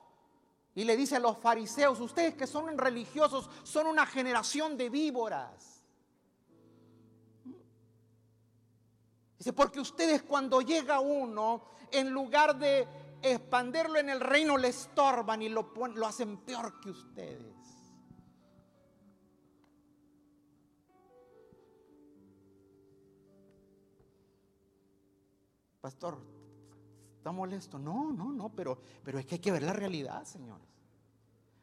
y 0.75 0.83
le 0.83 0.97
dice 0.97 1.17
a 1.17 1.19
los 1.19 1.37
fariseos, 1.37 1.99
ustedes 1.99 2.33
que 2.33 2.47
son 2.47 2.75
religiosos 2.77 3.49
son 3.63 3.85
una 3.85 4.05
generación 4.05 4.75
de 4.75 4.89
víboras. 4.89 5.85
Dice, 9.37 9.53
porque 9.53 9.79
ustedes 9.79 10.23
cuando 10.23 10.61
llega 10.61 10.99
uno, 10.99 11.65
en 11.91 12.09
lugar 12.09 12.57
de 12.57 12.87
expanderlo 13.21 13.99
en 13.99 14.09
el 14.09 14.19
reino, 14.19 14.57
le 14.57 14.69
estorban 14.69 15.41
y 15.43 15.49
lo 15.49 15.67
hacen 16.07 16.37
peor 16.37 16.79
que 16.79 16.89
ustedes. 16.89 17.52
Pastor, 25.83 26.17
¿Está 27.17 27.33
molesto? 27.33 27.77
No, 27.77 28.13
no, 28.13 28.31
no, 28.31 28.47
pero, 28.47 28.77
pero 29.03 29.19
es 29.19 29.25
que 29.25 29.35
hay 29.35 29.39
que 29.39 29.51
ver 29.51 29.63
la 29.63 29.73
realidad, 29.73 30.23
señores. 30.23 30.65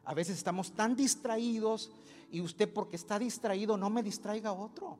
A 0.04 0.12
veces 0.12 0.36
estamos 0.36 0.72
tan 0.72 0.94
distraídos 0.94 1.90
y 2.30 2.42
usted 2.42 2.70
porque 2.70 2.96
está 2.96 3.18
distraído 3.18 3.78
no 3.78 3.88
me 3.88 4.02
distraiga 4.02 4.50
a 4.50 4.52
otro. 4.52 4.98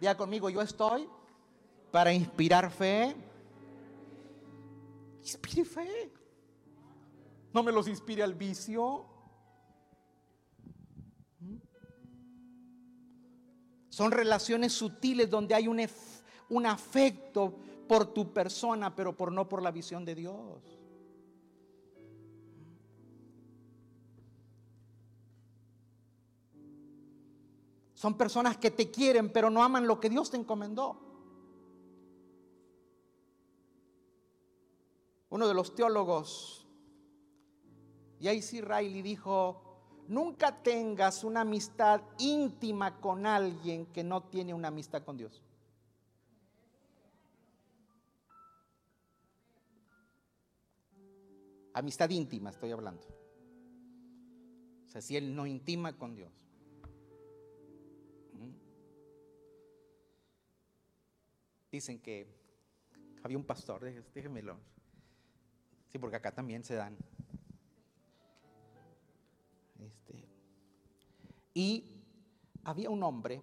Ya 0.00 0.16
conmigo, 0.16 0.48
yo 0.48 0.62
estoy 0.62 1.08
para 1.90 2.12
inspirar 2.12 2.70
fe. 2.70 3.16
Inspire 5.20 5.64
fe. 5.64 6.12
No 7.52 7.64
me 7.64 7.72
los 7.72 7.88
inspire 7.88 8.22
al 8.22 8.34
vicio. 8.34 9.07
Son 13.98 14.12
relaciones 14.12 14.74
sutiles 14.74 15.28
donde 15.28 15.56
hay 15.56 15.66
un, 15.66 15.84
un 16.50 16.66
afecto 16.66 17.52
por 17.88 18.14
tu 18.14 18.32
persona, 18.32 18.94
pero 18.94 19.16
por 19.16 19.32
no 19.32 19.48
por 19.48 19.60
la 19.60 19.72
visión 19.72 20.04
de 20.04 20.14
Dios. 20.14 20.78
Son 27.94 28.16
personas 28.16 28.56
que 28.58 28.70
te 28.70 28.88
quieren, 28.88 29.32
pero 29.32 29.50
no 29.50 29.64
aman 29.64 29.88
lo 29.88 29.98
que 29.98 30.08
Dios 30.08 30.30
te 30.30 30.36
encomendó. 30.36 31.00
Uno 35.28 35.48
de 35.48 35.54
los 35.54 35.74
teólogos, 35.74 36.68
J.C. 38.20 38.60
Riley, 38.60 39.02
dijo, 39.02 39.67
nunca 40.08 40.56
tengas 40.62 41.22
una 41.22 41.42
amistad 41.42 42.00
íntima 42.18 42.98
con 43.00 43.26
alguien 43.26 43.86
que 43.86 44.02
no 44.02 44.24
tiene 44.24 44.54
una 44.54 44.68
amistad 44.68 45.04
con 45.04 45.16
Dios. 45.16 45.42
Amistad 51.74 52.10
íntima 52.10 52.50
estoy 52.50 52.72
hablando. 52.72 53.06
O 54.86 54.88
sea, 54.88 55.00
si 55.00 55.16
él 55.16 55.36
no 55.36 55.46
intima 55.46 55.96
con 55.96 56.16
Dios. 56.16 56.32
Dicen 61.70 62.00
que 62.00 62.26
había 63.22 63.36
un 63.36 63.44
pastor, 63.44 63.82
déjenmelo. 64.14 64.58
Sí, 65.88 65.98
porque 65.98 66.16
acá 66.16 66.32
también 66.32 66.64
se 66.64 66.74
dan. 66.74 66.96
Este, 69.78 70.28
y 71.54 71.84
había 72.64 72.90
un 72.90 73.02
hombre 73.02 73.42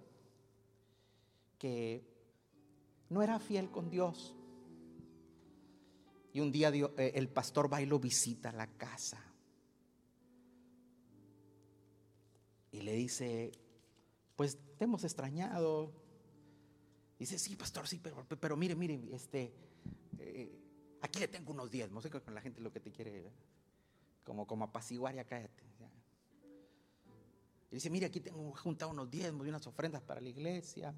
que 1.57 2.03
no 3.09 3.21
era 3.21 3.39
fiel 3.39 3.69
con 3.71 3.89
Dios. 3.89 4.35
Y 6.33 6.41
un 6.41 6.51
día 6.51 6.69
eh, 6.73 7.11
el 7.15 7.29
pastor 7.29 7.71
va 7.71 7.81
y 7.81 7.85
lo 7.85 7.99
visita 7.99 8.49
a 8.49 8.53
la 8.53 8.67
casa. 8.67 9.23
Y 12.71 12.81
le 12.81 12.93
dice, 12.93 13.51
pues 14.35 14.57
te 14.77 14.83
hemos 14.83 15.05
extrañado, 15.05 15.93
Dice, 17.17 17.39
sí, 17.39 17.55
pastor, 17.55 17.87
sí, 17.87 17.99
pero, 18.03 18.25
pero 18.27 18.57
mire, 18.57 18.75
mire, 18.75 18.99
este, 19.13 19.53
eh, 20.19 20.51
aquí 21.01 21.19
le 21.19 21.27
tengo 21.27 21.53
unos 21.53 21.71
diezmos. 21.71 22.03
Sé 22.03 22.09
con 22.09 22.33
la 22.33 22.41
gente 22.41 22.59
lo 22.61 22.71
que 22.71 22.81
te 22.81 22.91
quiere, 22.91 23.31
como, 24.23 24.45
como 24.45 24.65
apaciguar 24.65 25.15
y 25.15 25.23
cállate. 25.23 25.63
Y 27.71 27.75
dice, 27.75 27.89
mire, 27.89 28.05
aquí 28.05 28.19
tengo 28.19 28.53
juntado 28.55 28.91
unos 28.91 29.09
diezmos 29.09 29.45
y 29.45 29.49
unas 29.49 29.65
ofrendas 29.67 30.01
para 30.01 30.21
la 30.21 30.29
iglesia. 30.29 30.93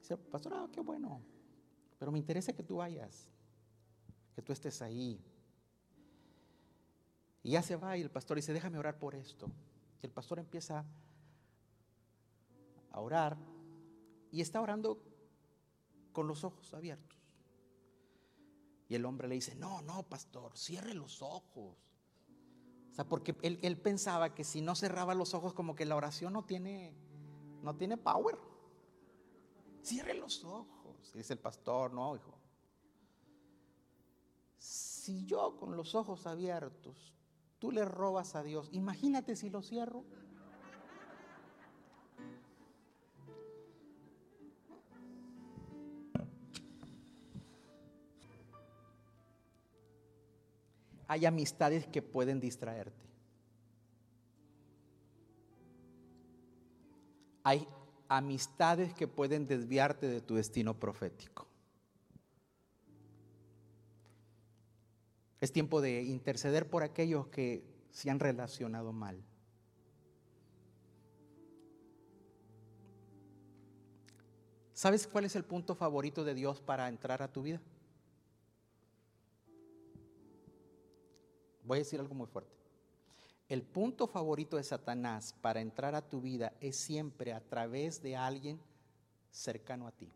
Dice, 0.00 0.16
pastor, 0.16 0.54
ah, 0.54 0.68
qué 0.72 0.80
bueno. 0.80 1.22
Pero 1.98 2.10
me 2.10 2.18
interesa 2.18 2.52
que 2.52 2.62
tú 2.62 2.76
vayas, 2.76 3.28
que 4.34 4.42
tú 4.42 4.52
estés 4.52 4.82
ahí. 4.82 5.22
Y 7.42 7.52
ya 7.52 7.62
se 7.62 7.76
va 7.76 7.96
y 7.96 8.02
el 8.02 8.10
pastor 8.10 8.36
dice, 8.36 8.52
déjame 8.52 8.78
orar 8.78 8.98
por 8.98 9.14
esto. 9.14 9.50
Y 10.02 10.06
el 10.06 10.12
pastor 10.12 10.38
empieza 10.38 10.84
a 12.90 13.00
orar 13.00 13.36
y 14.30 14.40
está 14.40 14.60
orando 14.60 15.02
con 16.12 16.26
los 16.26 16.44
ojos 16.44 16.72
abiertos. 16.74 17.18
Y 18.88 18.94
el 18.94 19.04
hombre 19.04 19.28
le 19.28 19.36
dice, 19.36 19.54
no, 19.54 19.80
no, 19.82 20.02
pastor, 20.02 20.56
cierre 20.56 20.94
los 20.94 21.22
ojos. 21.22 21.76
O 22.92 22.94
sea, 22.94 23.08
porque 23.08 23.34
él, 23.40 23.78
pensaba 23.78 24.34
que 24.34 24.44
si 24.44 24.60
no 24.60 24.74
cerraba 24.74 25.14
los 25.14 25.32
ojos, 25.32 25.54
como 25.54 25.74
que 25.74 25.86
la 25.86 25.96
oración 25.96 26.34
no 26.34 26.44
tiene, 26.44 26.94
no 27.62 27.74
tiene 27.74 27.96
power. 27.96 28.36
Cierre 29.82 30.12
los 30.12 30.44
ojos. 30.44 31.10
dice 31.14 31.32
el 31.32 31.38
pastor, 31.38 31.94
no, 31.94 32.14
hijo. 32.14 32.38
Si 34.58 35.24
yo 35.24 35.56
con 35.56 35.74
los 35.74 35.94
ojos 35.94 36.26
abiertos, 36.26 37.14
tú 37.58 37.72
le 37.72 37.86
robas 37.86 38.34
a 38.34 38.42
Dios, 38.42 38.68
imagínate 38.72 39.36
si 39.36 39.48
lo 39.48 39.62
cierro. 39.62 40.04
Hay 51.12 51.26
amistades 51.26 51.86
que 51.86 52.00
pueden 52.00 52.40
distraerte. 52.40 53.06
Hay 57.44 57.68
amistades 58.08 58.94
que 58.94 59.06
pueden 59.06 59.46
desviarte 59.46 60.08
de 60.08 60.22
tu 60.22 60.36
destino 60.36 60.72
profético. 60.80 61.46
Es 65.38 65.52
tiempo 65.52 65.82
de 65.82 66.02
interceder 66.02 66.70
por 66.70 66.82
aquellos 66.82 67.26
que 67.26 67.62
se 67.90 68.08
han 68.08 68.18
relacionado 68.18 68.94
mal. 68.94 69.22
¿Sabes 74.72 75.06
cuál 75.06 75.26
es 75.26 75.36
el 75.36 75.44
punto 75.44 75.74
favorito 75.74 76.24
de 76.24 76.32
Dios 76.32 76.62
para 76.62 76.88
entrar 76.88 77.20
a 77.22 77.30
tu 77.30 77.42
vida? 77.42 77.60
Voy 81.64 81.76
a 81.76 81.80
decir 81.80 82.00
algo 82.00 82.14
muy 82.14 82.26
fuerte. 82.26 82.52
El 83.48 83.62
punto 83.62 84.06
favorito 84.06 84.56
de 84.56 84.64
Satanás 84.64 85.34
para 85.40 85.60
entrar 85.60 85.94
a 85.94 86.08
tu 86.08 86.20
vida 86.20 86.52
es 86.60 86.76
siempre 86.76 87.32
a 87.32 87.40
través 87.40 88.02
de 88.02 88.16
alguien 88.16 88.60
cercano 89.30 89.86
a 89.86 89.92
ti. 89.92 90.10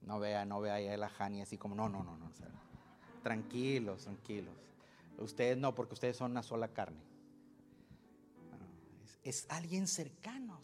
No 0.00 0.18
vea, 0.18 0.44
no 0.44 0.60
vea 0.60 0.94
a 0.94 0.96
la 0.96 1.08
Jani 1.08 1.42
así 1.42 1.56
como, 1.56 1.74
no, 1.74 1.88
no, 1.88 2.02
no, 2.02 2.16
no. 2.16 2.30
tranquilos, 3.22 4.02
tranquilos. 4.02 4.54
Ustedes 5.18 5.56
no, 5.56 5.74
porque 5.74 5.94
ustedes 5.94 6.16
son 6.16 6.32
una 6.32 6.42
sola 6.42 6.68
carne. 6.68 7.00
es, 9.04 9.18
es 9.22 9.46
alguien 9.50 9.86
cercano 9.86 10.58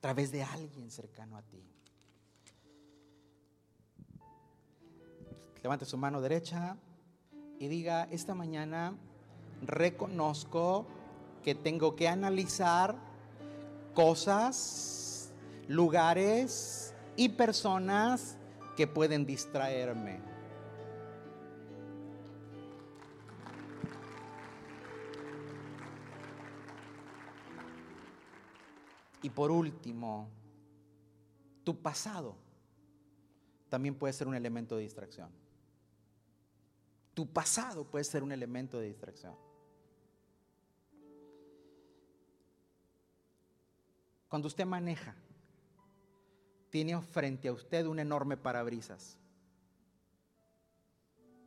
través 0.00 0.32
de 0.32 0.42
alguien 0.42 0.90
cercano 0.90 1.36
a 1.36 1.42
ti. 1.42 1.62
Levante 5.62 5.84
su 5.84 5.96
mano 5.98 6.20
derecha 6.20 6.76
y 7.58 7.68
diga, 7.68 8.04
esta 8.10 8.34
mañana 8.34 8.94
reconozco 9.62 10.86
que 11.42 11.54
tengo 11.54 11.96
que 11.96 12.08
analizar 12.08 12.96
cosas, 13.94 15.32
lugares 15.68 16.94
y 17.16 17.28
personas 17.30 18.38
que 18.76 18.86
pueden 18.86 19.26
distraerme. 19.26 20.29
Y 29.22 29.30
por 29.30 29.50
último, 29.50 30.28
tu 31.64 31.80
pasado 31.80 32.36
también 33.68 33.94
puede 33.94 34.12
ser 34.12 34.26
un 34.26 34.34
elemento 34.34 34.76
de 34.76 34.82
distracción. 34.82 35.30
Tu 37.14 37.26
pasado 37.26 37.84
puede 37.84 38.04
ser 38.04 38.22
un 38.22 38.32
elemento 38.32 38.78
de 38.78 38.88
distracción. 38.88 39.34
Cuando 44.28 44.48
usted 44.48 44.64
maneja, 44.64 45.14
tiene 46.70 47.00
frente 47.02 47.48
a 47.48 47.52
usted 47.52 47.84
un 47.86 47.98
enorme 47.98 48.36
parabrisas. 48.36 49.18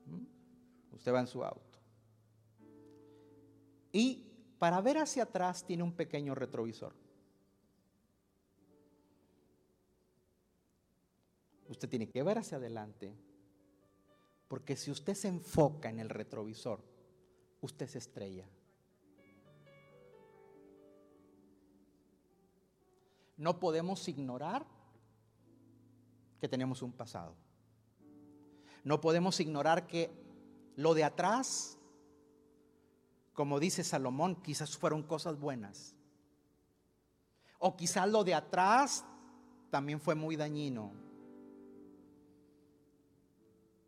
¿Mm? 0.06 0.96
Usted 0.96 1.14
va 1.14 1.22
en 1.22 1.28
su 1.28 1.44
auto. 1.44 1.80
Y 3.94 4.26
para 4.60 4.82
ver 4.82 4.98
hacia 4.98 5.24
atrás 5.24 5.66
tiene 5.66 5.84
un 5.84 5.94
pequeño 5.94 6.36
retrovisor. 6.36 7.03
Usted 11.74 11.90
tiene 11.90 12.08
que 12.08 12.22
ver 12.22 12.38
hacia 12.38 12.58
adelante, 12.58 13.12
Porque 14.48 14.76
si 14.76 14.92
usted 14.92 15.16
se 15.16 15.28
enfoca 15.28 15.90
en 15.90 16.00
el 16.00 16.10
retrovisor, 16.10 16.80
usted 17.62 17.88
se 17.88 17.98
estrella. 17.98 18.48
No 23.38 23.60
podemos 23.60 24.08
ignorar 24.08 24.68
que 26.40 26.48
tenemos 26.48 26.84
un 26.84 26.92
pasado. 26.92 27.36
No 28.84 29.02
podemos 29.02 29.40
ignorar 29.40 29.88
que 29.88 30.12
lo 30.76 30.94
de 30.94 31.06
atrás, 31.06 31.80
como 33.34 33.60
dice 33.60 33.84
Salomón, 33.84 34.36
quizás 34.44 34.78
fueron 34.78 35.02
cosas 35.02 35.40
buenas. 35.40 35.96
O 37.58 37.76
quizás 37.76 38.08
lo 38.08 38.24
de 38.24 38.36
atrás 38.36 39.04
también 39.72 40.00
fue 40.00 40.14
muy 40.14 40.36
dañino. 40.36 41.03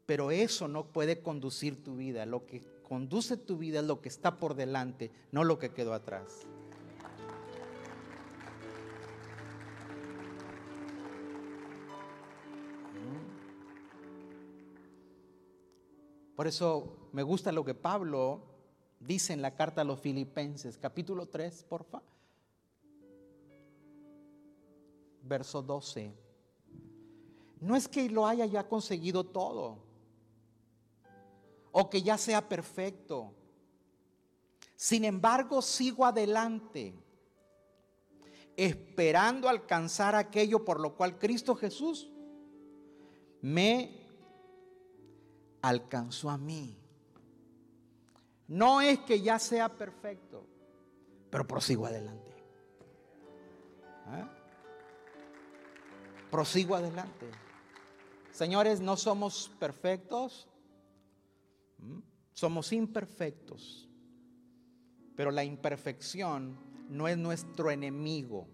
Pero 0.05 0.29
eso 0.31 0.67
no 0.67 0.85
puede 0.85 1.21
conducir 1.21 1.83
tu 1.83 1.95
vida. 1.95 2.25
Lo 2.25 2.45
que 2.45 2.61
conduce 2.83 3.37
tu 3.37 3.57
vida 3.57 3.79
es 3.79 3.85
lo 3.85 4.01
que 4.01 4.09
está 4.09 4.37
por 4.37 4.53
delante, 4.53 5.11
no 5.31 5.43
lo 5.43 5.57
que 5.57 5.73
quedó 5.73 5.93
atrás. 5.93 6.45
Por 16.35 16.47
eso 16.47 17.09
me 17.13 17.23
gusta 17.23 17.51
lo 17.51 17.63
que 17.63 17.73
Pablo 17.73 18.41
dice 18.99 19.33
en 19.33 19.41
la 19.41 19.55
carta 19.55 19.81
a 19.81 19.85
los 19.85 19.99
filipenses, 20.01 20.77
capítulo 20.77 21.27
3, 21.27 21.63
porfa. 21.63 22.01
Verso 25.23 25.61
12. 25.61 26.13
No 27.61 27.75
es 27.75 27.87
que 27.87 28.09
lo 28.09 28.27
haya 28.27 28.45
ya 28.45 28.67
conseguido 28.67 29.23
todo 29.23 29.85
o 31.77 31.89
que 31.89 32.01
ya 32.01 32.17
sea 32.17 32.47
perfecto. 32.47 33.33
Sin 34.77 35.03
embargo, 35.03 35.61
sigo 35.61 36.05
adelante, 36.05 36.97
esperando 38.55 39.49
alcanzar 39.49 40.15
aquello 40.15 40.63
por 40.63 40.79
lo 40.79 40.95
cual 40.95 41.19
Cristo 41.19 41.53
Jesús 41.53 42.09
me 43.41 44.07
alcanzó 45.61 46.29
a 46.29 46.37
mí. 46.37 46.77
No 48.47 48.79
es 48.79 48.99
que 48.99 49.19
ya 49.19 49.37
sea 49.37 49.67
perfecto, 49.67 50.47
pero 51.29 51.45
prosigo 51.45 51.85
adelante. 51.85 52.31
¿Eh? 54.13 54.25
Prosigo 56.31 56.73
adelante. 56.73 57.29
Señores, 58.31 58.79
no 58.79 58.95
somos 58.95 59.51
perfectos, 59.59 60.47
somos 62.33 62.73
imperfectos, 62.73 63.87
pero 65.15 65.31
la 65.31 65.43
imperfección 65.43 66.57
no 66.89 67.07
es 67.07 67.17
nuestro 67.17 67.71
enemigo. 67.71 68.47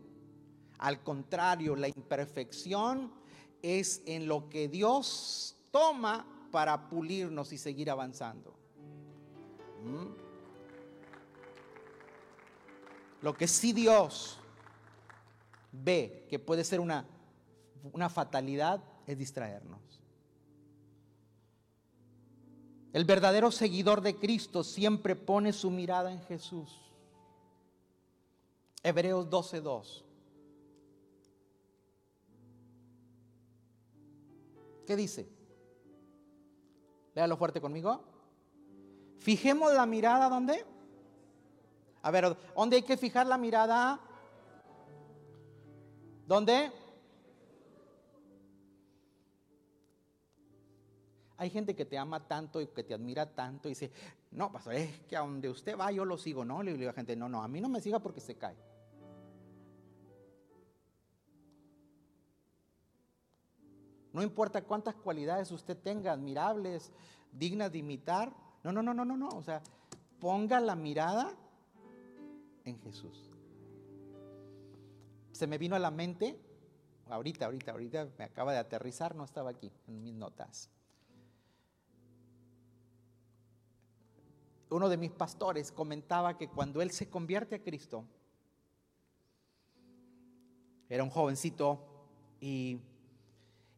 Al 0.78 1.04
contrario, 1.04 1.76
la 1.76 1.88
imperfección 1.88 3.12
es 3.62 4.02
en 4.06 4.28
lo 4.28 4.50
que 4.50 4.68
Dios 4.68 5.56
toma 5.72 6.26
para 6.52 6.90
pulirnos 6.90 7.54
y 7.54 7.58
seguir 7.58 7.90
avanzando. 7.90 8.56
¿Mm? 9.84 10.22
Lo 13.22 13.34
que 13.36 13.48
sí 13.48 13.72
Dios 13.72 14.40
ve 15.72 16.26
que 16.30 16.40
puede 16.40 16.64
ser 16.64 16.80
una, 16.80 17.06
una 17.94 18.10
fatalidad 18.10 18.84
es 19.06 19.18
distraernos. 19.18 19.91
El 22.94 23.06
verdadero 23.06 23.52
seguidor 23.52 24.02
de 24.02 24.18
Cristo 24.18 24.64
siempre 24.64 25.16
pone 25.16 25.54
su 25.54 25.72
mirada 25.72 26.12
en 26.12 26.22
Jesús. 26.24 26.92
Hebreos 28.84 29.30
12:2. 29.30 30.04
¿Qué 34.86 34.96
dice? 34.96 35.30
Léalo 37.16 37.38
fuerte 37.38 37.62
conmigo. 37.62 38.04
Fijemos 39.20 39.74
la 39.74 39.86
mirada, 39.86 40.28
¿dónde? 40.28 40.66
A 42.02 42.12
ver, 42.12 42.36
¿dónde 42.56 42.78
hay 42.78 42.82
que 42.82 42.98
fijar 42.98 43.28
la 43.28 43.38
mirada? 43.38 44.00
¿Dónde? 46.28 46.72
Hay 51.42 51.50
gente 51.50 51.76
que 51.76 51.86
te 51.86 51.98
ama 51.98 52.28
tanto 52.28 52.62
y 52.62 52.68
que 52.68 52.84
te 52.84 52.94
admira 52.94 53.26
tanto 53.26 53.68
y 53.68 53.72
dice, 53.72 53.92
no, 54.30 54.52
pastor, 54.52 54.76
es 54.76 55.00
que 55.08 55.18
a 55.18 55.22
donde 55.22 55.50
usted 55.50 55.76
va 55.76 55.92
yo 55.92 56.06
lo 56.06 56.16
sigo, 56.16 56.46
¿no? 56.46 56.62
Le 56.62 56.74
digo 56.74 56.84
a 56.84 56.92
la 56.92 56.94
gente, 56.94 57.16
no, 57.16 57.28
no, 57.28 57.42
a 57.42 57.48
mí 57.48 57.60
no 57.60 57.68
me 57.68 57.82
siga 57.82 57.98
porque 57.98 58.22
se 58.22 58.36
cae. 58.36 58.56
No 64.14 64.22
importa 64.22 64.62
cuántas 64.62 64.94
cualidades 64.94 65.50
usted 65.52 65.76
tenga, 65.76 66.12
admirables, 66.12 66.92
dignas 67.32 67.72
de 67.72 67.80
imitar. 67.80 68.32
No, 68.64 68.72
no, 68.72 68.84
no, 68.84 68.94
no, 68.94 69.04
no, 69.04 69.18
no. 69.18 69.30
O 69.30 69.42
sea, 69.42 69.64
ponga 70.20 70.60
la 70.60 70.76
mirada 70.76 71.34
en 72.66 72.80
Jesús. 72.82 73.32
Se 75.32 75.48
me 75.48 75.58
vino 75.58 75.76
a 75.76 75.80
la 75.80 75.90
mente, 75.90 76.40
ahorita, 77.10 77.46
ahorita, 77.46 77.72
ahorita 77.72 78.10
me 78.20 78.26
acaba 78.26 78.52
de 78.54 78.60
aterrizar, 78.60 79.16
no 79.16 79.24
estaba 79.24 79.50
aquí 79.50 79.72
en 79.88 80.04
mis 80.04 80.14
notas. 80.14 80.70
Uno 84.72 84.88
de 84.88 84.96
mis 84.96 85.12
pastores 85.12 85.72
comentaba 85.72 86.38
que 86.38 86.48
cuando 86.48 86.82
él 86.82 86.92
se 86.92 87.10
convierte 87.10 87.56
a 87.56 87.62
Cristo, 87.62 88.06
era 90.88 91.04
un 91.04 91.10
jovencito 91.10 91.86
y 92.40 92.80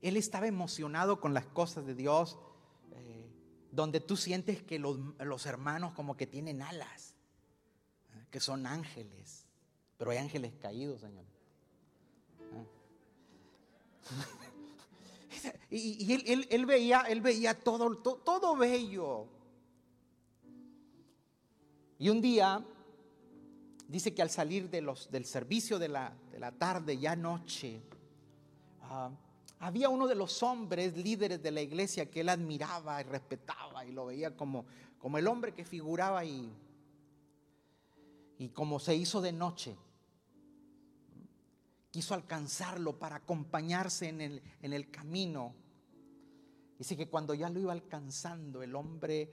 él 0.01 0.17
estaba 0.17 0.45
emocionado 0.45 1.19
con 1.19 1.33
las 1.33 1.47
cosas 1.47 1.87
de 1.87 1.95
Dios, 1.95 2.37
eh, 2.91 3.27
donde 3.71 4.01
tú 4.01 4.15
sientes 4.15 4.61
que 4.61 4.77
los, 4.77 5.45
hermanos 5.47 5.93
como 5.93 6.15
que 6.15 6.27
tienen 6.27 6.61
alas, 6.61 7.15
eh, 8.13 8.25
que 8.29 8.39
son 8.39 8.67
ángeles, 8.67 9.47
pero 9.97 10.11
hay 10.11 10.17
ángeles 10.17 10.53
caídos, 10.61 11.01
Señor. 11.01 11.25
Eh. 12.51 12.67
y, 15.71 16.13
él, 16.53 16.65
veía, 16.67 17.01
él 17.01 17.21
veía 17.21 17.59
todo, 17.59 17.97
todo, 17.97 18.55
bello. 18.55 19.27
Y 22.03 22.09
un 22.09 22.19
día 22.19 22.61
dice 23.87 24.13
que 24.13 24.21
al 24.21 24.29
salir 24.29 24.69
del 24.69 25.25
servicio 25.25 25.79
de 25.79 25.87
la, 25.87 26.13
la 26.37 26.51
tarde, 26.51 26.97
ya 26.97 27.15
noche, 27.15 27.81
ah, 28.81 29.09
había 29.59 29.87
uno 29.87 30.05
de 30.05 30.15
los 30.15 30.43
hombres 30.43 30.97
líderes 30.97 31.41
de 31.41 31.51
la 31.51 31.61
iglesia 31.61 32.11
que 32.11 32.19
él 32.19 32.27
admiraba 32.27 32.99
y 32.99 33.05
respetaba 33.05 33.85
y 33.85 33.93
lo 33.93 34.07
veía 34.07 34.35
como, 34.35 34.65
como 34.99 35.17
el 35.17 35.25
hombre 35.29 35.53
que 35.53 35.63
figuraba 35.63 36.25
y, 36.25 36.51
y 38.37 38.49
como 38.49 38.79
se 38.79 38.95
hizo 38.95 39.21
de 39.21 39.31
noche. 39.31 39.73
Quiso 41.89 42.15
alcanzarlo 42.15 42.99
para 42.99 43.15
acompañarse 43.15 44.09
en 44.09 44.19
el, 44.19 44.43
en 44.61 44.73
el 44.73 44.91
camino. 44.91 45.55
Dice 46.77 46.97
que 46.97 47.07
cuando 47.07 47.33
ya 47.33 47.49
lo 47.49 47.61
iba 47.61 47.71
alcanzando, 47.71 48.61
el 48.61 48.75
hombre 48.75 49.31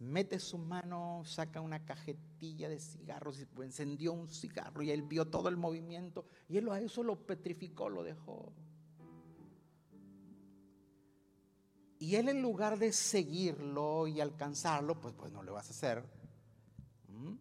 mete 0.00 0.38
su 0.38 0.58
mano, 0.58 1.22
saca 1.24 1.60
una 1.60 1.84
cajetilla 1.84 2.68
de 2.68 2.80
cigarros 2.80 3.38
y 3.38 3.46
encendió 3.62 4.12
un 4.12 4.28
cigarro 4.28 4.82
y 4.82 4.90
él 4.90 5.02
vio 5.02 5.28
todo 5.28 5.48
el 5.48 5.56
movimiento 5.56 6.24
y 6.48 6.56
él 6.56 6.68
a 6.70 6.80
eso 6.80 7.02
lo 7.02 7.26
petrificó, 7.26 7.88
lo 7.88 8.02
dejó. 8.02 8.52
Y 11.98 12.16
él 12.16 12.30
en 12.30 12.40
lugar 12.40 12.78
de 12.78 12.92
seguirlo 12.92 14.06
y 14.06 14.22
alcanzarlo, 14.22 14.98
pues, 14.98 15.14
pues 15.14 15.30
no 15.32 15.42
le 15.42 15.50
vas 15.50 15.68
a 15.68 15.70
hacer. 15.70 16.02
¿Mm? 17.08 17.34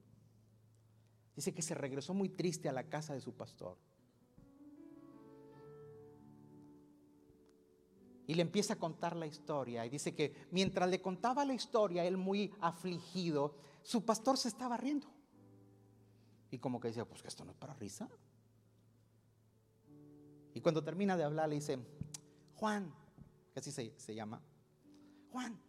Dice 1.34 1.54
que 1.54 1.62
se 1.62 1.76
regresó 1.76 2.14
muy 2.14 2.28
triste 2.28 2.68
a 2.68 2.74
la 2.74 2.84
casa 2.84 3.14
de 3.14 3.22
su 3.22 3.34
pastor. 3.34 3.78
Y 8.30 8.36
le 8.36 8.44
empieza 8.44 8.76
a 8.76 8.78
contar 8.78 9.16
la 9.16 9.26
historia. 9.26 9.84
Y 9.88 9.90
dice 9.90 10.14
que 10.14 10.36
mientras 10.52 10.88
le 10.88 11.02
contaba 11.02 11.44
la 11.46 11.56
historia, 11.56 12.06
él 12.06 12.16
muy 12.16 12.54
afligido, 12.62 13.56
su 13.82 14.06
pastor 14.06 14.38
se 14.38 14.50
estaba 14.50 14.78
riendo. 14.78 15.08
Y 16.52 16.60
como 16.60 16.80
que 16.80 16.90
decía, 16.90 17.06
pues 17.06 17.24
que 17.24 17.28
esto 17.28 17.44
no 17.44 17.50
es 17.50 17.58
para 17.58 17.74
risa. 17.74 18.08
Y 20.54 20.62
cuando 20.62 20.84
termina 20.84 21.18
de 21.18 21.24
hablar, 21.24 21.50
le 21.50 21.56
dice, 21.56 21.80
Juan, 22.54 22.94
que 23.52 23.62
así 23.62 23.72
se, 23.72 23.96
se 23.98 24.14
llama, 24.14 24.40
Juan, 25.32 25.60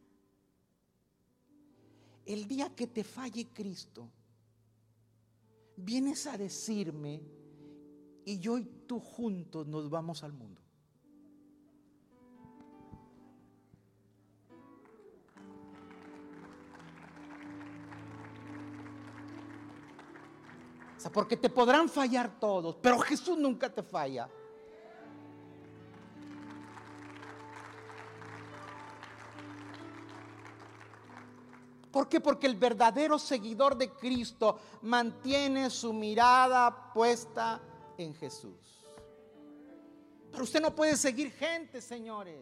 el 2.27 2.47
día 2.47 2.77
que 2.77 2.89
te 2.89 3.05
falle 3.05 3.49
Cristo, 3.55 4.11
vienes 5.77 6.27
a 6.27 6.37
decirme 6.37 7.23
y 8.27 8.39
yo 8.39 8.59
y 8.59 8.67
tú 8.87 9.01
juntos 9.01 9.67
nos 9.67 9.89
vamos 9.89 10.23
al 10.25 10.35
mundo. 10.35 10.61
Porque 21.09 21.37
te 21.37 21.49
podrán 21.49 21.89
fallar 21.89 22.39
todos, 22.39 22.77
pero 22.83 22.99
Jesús 22.99 23.39
nunca 23.39 23.73
te 23.73 23.83
falla. 23.83 24.29
¿Por 31.91 32.09
qué? 32.09 32.21
Porque 32.21 32.47
el 32.47 32.57
verdadero 32.57 33.19
seguidor 33.19 33.77
de 33.77 33.91
Cristo 33.91 34.61
mantiene 34.83 35.71
su 35.71 35.93
mirada 35.93 36.93
puesta 36.93 37.61
en 37.99 38.15
Jesús. 38.15 38.81
Pero 40.31 40.45
usted 40.45 40.61
no 40.61 40.75
puede 40.75 40.97
seguir 40.97 41.33
gente, 41.33 41.81
señores. 41.81 42.41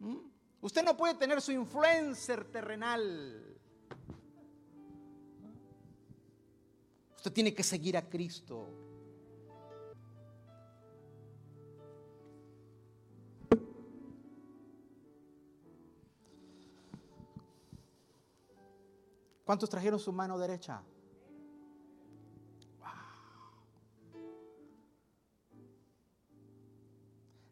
¿Mm? 0.00 0.16
Usted 0.62 0.82
no 0.82 0.96
puede 0.96 1.14
tener 1.14 1.42
su 1.42 1.52
influencer 1.52 2.50
terrenal. 2.50 3.57
Usted 7.18 7.32
tiene 7.32 7.52
que 7.52 7.64
seguir 7.64 7.96
a 7.96 8.08
Cristo. 8.08 8.64
¿Cuántos 19.44 19.68
trajeron 19.68 19.98
su 19.98 20.12
mano 20.12 20.38
derecha? 20.38 20.80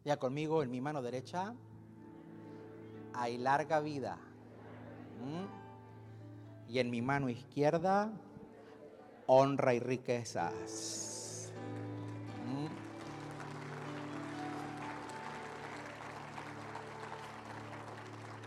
Ya 0.05 0.17
conmigo 0.17 0.63
en 0.63 0.71
mi 0.71 0.79
mano 0.79 1.01
derecha 1.01 1.53
hay 3.13 3.37
larga 3.37 3.81
vida. 3.81 4.17
Y 6.69 6.79
en 6.79 6.89
mi 6.89 7.01
mano 7.01 7.27
izquierda 7.27 8.13
honra 9.27 9.73
y 9.73 9.79
riquezas. 9.79 11.53
¿Mm? 12.45 12.67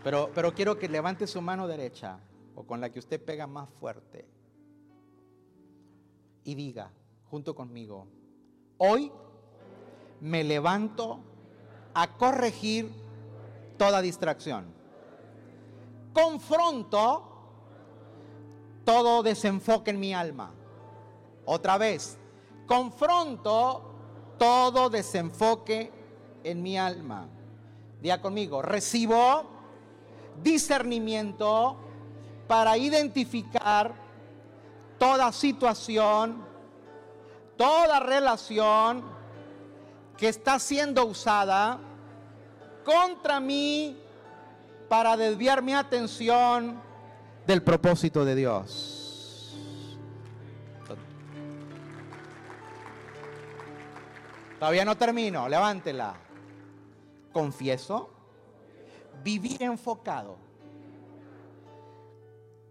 Pero, 0.03 0.31
pero 0.33 0.53
quiero 0.53 0.77
que 0.77 0.89
levante 0.89 1.27
su 1.27 1.41
mano 1.41 1.67
derecha 1.67 2.19
o 2.55 2.63
con 2.63 2.81
la 2.81 2.91
que 2.91 2.99
usted 2.99 3.23
pega 3.23 3.47
más 3.47 3.69
fuerte 3.69 4.27
y 6.43 6.55
diga 6.55 6.91
junto 7.29 7.55
conmigo, 7.55 8.07
hoy 8.77 9.11
me 10.19 10.43
levanto 10.43 11.19
a 11.93 12.17
corregir 12.17 12.91
toda 13.77 14.01
distracción. 14.01 14.65
Confronto 16.13 17.27
todo 18.83 19.23
desenfoque 19.23 19.91
en 19.91 19.99
mi 19.99 20.13
alma. 20.13 20.53
Otra 21.53 21.77
vez, 21.77 22.17
confronto 22.65 23.83
todo 24.39 24.89
desenfoque 24.89 25.91
en 26.45 26.63
mi 26.63 26.77
alma. 26.77 27.27
Diga 28.01 28.21
conmigo, 28.21 28.61
recibo 28.61 29.43
discernimiento 30.41 31.75
para 32.47 32.77
identificar 32.77 33.93
toda 34.97 35.29
situación, 35.33 36.41
toda 37.57 37.99
relación 37.99 39.03
que 40.15 40.29
está 40.29 40.57
siendo 40.57 41.03
usada 41.03 41.79
contra 42.85 43.41
mí 43.41 43.99
para 44.87 45.17
desviar 45.17 45.61
mi 45.61 45.73
atención 45.73 46.81
del 47.45 47.61
propósito 47.61 48.23
de 48.23 48.35
Dios. 48.35 49.00
Todavía 54.61 54.85
no 54.85 54.95
termino, 54.95 55.49
levántela. 55.49 56.13
Confieso, 57.33 58.11
vivir 59.23 59.63
enfocado, 59.63 60.37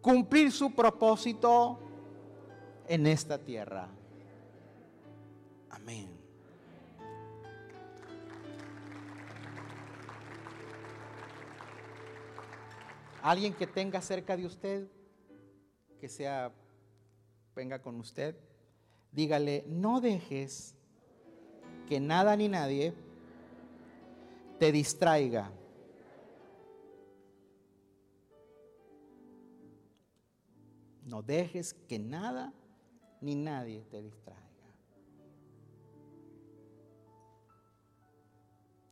cumplir 0.01 0.53
su 0.53 0.73
propósito 0.73 1.81
en 2.87 3.09
esta 3.09 3.39
tierra. 3.39 3.89
Amén. 5.69 6.17
Alguien 13.21 13.53
que 13.53 13.67
tenga 13.67 14.01
cerca 14.01 14.37
de 14.37 14.47
usted, 14.47 14.87
que 15.99 16.09
sea, 16.09 16.53
venga 17.57 17.83
con 17.83 17.97
usted, 17.97 18.37
dígale, 19.11 19.65
no 19.67 20.01
dejes 20.01 20.77
que 21.91 21.99
nada 21.99 22.37
ni 22.37 22.47
nadie 22.47 22.95
te 24.61 24.71
distraiga. 24.71 25.51
No 31.05 31.21
dejes 31.21 31.75
que 31.89 31.99
nada 31.99 32.55
ni 33.21 33.35
nadie 33.35 33.81
te 33.91 34.01
distraiga. 34.03 34.41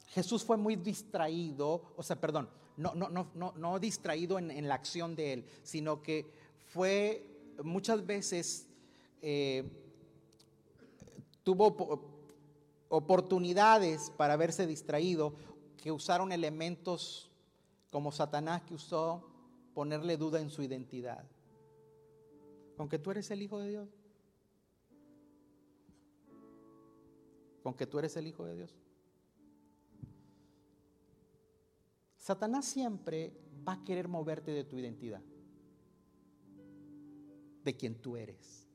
Jesús 0.09 0.42
fue 0.42 0.57
muy 0.57 0.74
distraído, 0.74 1.82
o 1.94 2.03
sea, 2.03 2.20
perdón, 2.20 2.51
no, 2.76 2.96
no, 2.96 3.11
no, 3.11 3.53
no, 3.57 3.78
distraído 3.78 4.40
en, 4.40 4.66
la 4.66 4.74
acción 4.74 5.14
de 5.14 5.34
él, 5.34 5.44
sino 5.62 6.03
que 6.03 6.32
fue 6.66 7.24
muchas 7.62 8.05
veces, 8.05 8.66
eh, 9.22 9.62
tuvo 11.44 12.17
oportunidades 12.89 14.11
para 14.16 14.36
verse 14.36 14.66
distraído 14.66 15.34
que 15.76 15.93
usaron 15.93 16.32
elementos 16.32 17.30
como 17.91 18.12
Satanás 18.12 18.62
que 18.62 18.74
usó 18.74 19.24
ponerle 19.74 20.16
duda 20.16 20.41
en 20.41 20.51
su 20.51 20.62
identidad. 20.62 21.24
Con 22.76 22.89
que 22.89 22.99
tú 22.99 23.11
eres 23.11 23.30
el 23.30 23.43
Hijo 23.43 23.59
de 23.59 23.68
Dios. 23.70 23.89
Con 27.62 27.74
que 27.74 27.86
tú 27.86 27.99
eres 27.99 28.16
el 28.16 28.26
Hijo 28.26 28.45
de 28.45 28.57
Dios. 28.57 28.74
Satanás 32.16 32.66
siempre 32.66 33.32
va 33.66 33.74
a 33.74 33.84
querer 33.84 34.07
moverte 34.07 34.51
de 34.51 34.64
tu 34.64 34.76
identidad, 34.76 35.22
de 37.64 37.76
quien 37.76 37.95
tú 37.95 38.16
eres. 38.16 38.67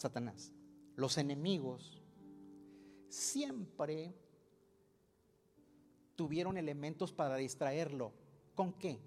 Satanás, 0.00 0.50
los 0.96 1.18
enemigos 1.18 2.00
siempre 3.06 4.14
tuvieron 6.16 6.56
elementos 6.56 7.12
para 7.12 7.36
distraerlo. 7.36 8.14
¿Con 8.54 8.72
qué? 8.72 8.98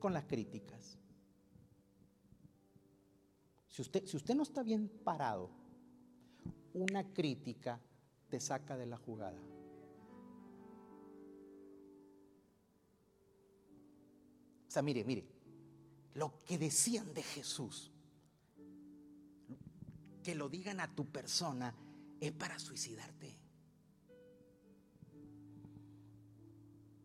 Con 0.00 0.12
las 0.12 0.24
críticas. 0.24 0.98
Si 3.68 3.82
usted, 3.82 4.04
si 4.04 4.16
usted 4.16 4.34
no 4.34 4.42
está 4.42 4.64
bien 4.64 4.88
parado, 4.88 5.50
una 6.72 7.12
crítica 7.12 7.80
te 8.28 8.40
saca 8.40 8.76
de 8.76 8.86
la 8.86 8.96
jugada. 8.96 9.40
O 14.66 14.70
sea, 14.70 14.82
mire, 14.82 15.04
mire, 15.04 15.24
lo 16.14 16.42
que 16.44 16.58
decían 16.58 17.14
de 17.14 17.22
Jesús, 17.22 17.93
que 20.24 20.34
lo 20.34 20.48
digan 20.48 20.80
a 20.80 20.92
tu 20.92 21.06
persona, 21.06 21.72
es 22.18 22.32
para 22.32 22.58
suicidarte. 22.58 23.28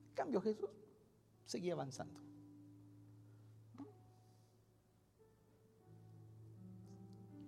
En 0.07 0.15
cambio, 0.15 0.41
Jesús 0.41 0.69
seguía 1.45 1.73
avanzando. 1.73 2.19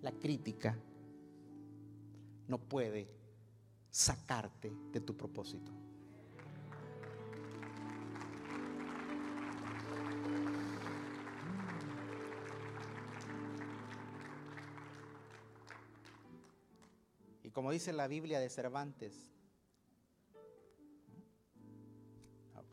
La 0.02 0.12
crítica 0.12 0.78
no 2.48 2.58
puede 2.58 3.08
sacarte 3.90 4.72
de 4.92 5.00
tu 5.00 5.16
propósito. 5.16 5.72
Como 17.52 17.70
dice 17.70 17.92
la 17.92 18.08
Biblia 18.08 18.40
de 18.40 18.48
Cervantes, 18.48 19.30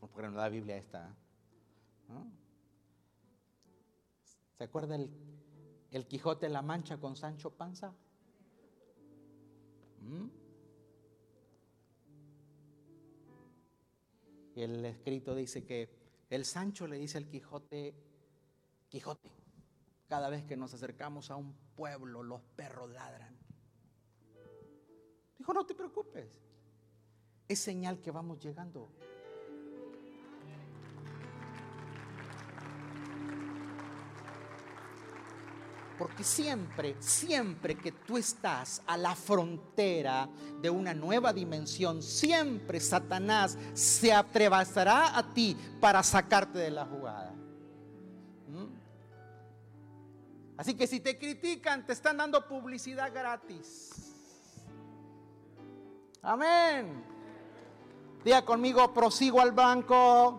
porque 0.00 0.22
no 0.22 0.30
la 0.30 0.48
Biblia 0.48 0.76
esta, 0.76 1.14
¿se 4.56 4.64
acuerda 4.64 4.96
el, 4.96 5.10
el 5.90 6.06
Quijote 6.06 6.46
en 6.46 6.52
la 6.52 6.62
Mancha 6.62 6.98
con 6.98 7.16
Sancho 7.16 7.50
Panza? 7.50 7.94
¿Mm? 10.00 10.40
el 14.62 14.84
escrito 14.84 15.34
dice 15.34 15.64
que 15.64 15.88
El 16.28 16.44
Sancho 16.44 16.86
le 16.86 16.96
dice 16.96 17.18
al 17.18 17.26
Quijote, 17.28 17.94
Quijote, 18.88 19.30
cada 20.08 20.28
vez 20.28 20.44
que 20.44 20.56
nos 20.56 20.74
acercamos 20.74 21.30
a 21.30 21.36
un 21.36 21.54
pueblo 21.74 22.22
los 22.22 22.42
perros 22.56 22.90
ladran. 22.90 23.39
Dijo, 25.40 25.54
no 25.54 25.64
te 25.64 25.74
preocupes, 25.74 26.38
es 27.48 27.58
señal 27.58 27.98
que 27.98 28.10
vamos 28.10 28.38
llegando. 28.40 28.90
Porque 35.98 36.22
siempre, 36.22 36.94
siempre 37.00 37.74
que 37.74 37.90
tú 37.90 38.18
estás 38.18 38.82
a 38.86 38.98
la 38.98 39.14
frontera 39.14 40.28
de 40.60 40.68
una 40.68 40.92
nueva 40.92 41.32
dimensión, 41.32 42.02
siempre 42.02 42.78
Satanás 42.78 43.56
se 43.72 44.12
atravesará 44.12 45.16
a 45.16 45.32
ti 45.32 45.56
para 45.80 46.02
sacarte 46.02 46.58
de 46.58 46.70
la 46.70 46.84
jugada. 46.84 47.32
¿Mm? 48.46 48.66
Así 50.58 50.74
que 50.74 50.86
si 50.86 51.00
te 51.00 51.16
critican, 51.16 51.86
te 51.86 51.94
están 51.94 52.18
dando 52.18 52.46
publicidad 52.46 53.10
gratis. 53.10 54.09
Amén. 56.22 57.04
Diga 58.24 58.44
conmigo, 58.44 58.92
prosigo 58.92 59.40
al 59.40 59.52
banco. 59.52 60.38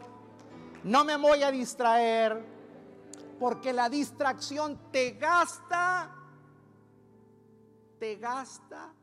No 0.83 1.03
me 1.03 1.17
voy 1.17 1.43
a 1.43 1.51
distraer 1.51 2.45
porque 3.39 3.73
la 3.73 3.89
distracción 3.89 4.91
te 4.91 5.11
gasta, 5.11 6.15
te 7.99 8.15
gasta 8.17 8.93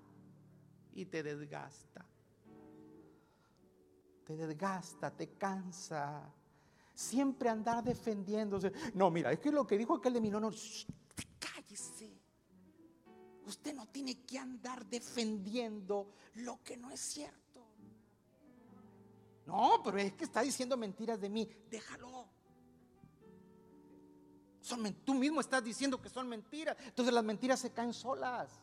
y 0.93 1.07
te 1.07 1.23
desgasta. 1.23 2.05
Te 4.25 4.37
desgasta, 4.37 5.11
te 5.11 5.31
cansa. 5.31 6.23
Siempre 6.95 7.49
andar 7.49 7.83
defendiéndose. 7.83 8.73
No, 8.95 9.11
mira, 9.11 9.33
es 9.33 9.41
que 9.41 9.51
lo 9.51 9.67
que 9.67 9.79
dijo 9.79 9.97
aquel 9.97 10.13
de 10.13 10.21
mi 10.21 10.31
no, 10.31 10.39
no, 10.39 10.51
cállese. 11.39 12.18
Usted 13.49 13.75
no 13.75 13.87
tiene 13.89 14.23
que 14.25 14.39
andar 14.39 14.87
defendiendo 14.87 16.13
lo 16.35 16.63
que 16.63 16.77
no 16.77 16.91
es 16.91 17.01
cierto. 17.01 17.67
No, 19.47 19.81
pero 19.83 19.99
es 19.99 20.13
que 20.13 20.25
está 20.25 20.43
diciendo 20.43 20.77
mentiras 20.77 21.21
de 21.21 21.29
mí. 21.29 21.49
Déjalo 21.71 22.29
tú 25.05 25.15
mismo 25.15 25.41
estás 25.41 25.65
diciendo 25.65 26.01
que 26.01 26.09
son 26.09 26.29
mentiras. 26.29 26.77
Entonces 26.85 27.15
las 27.15 27.25
mentiras 27.25 27.61
se 27.61 27.73
caen 27.73 27.93
solas. 27.93 28.61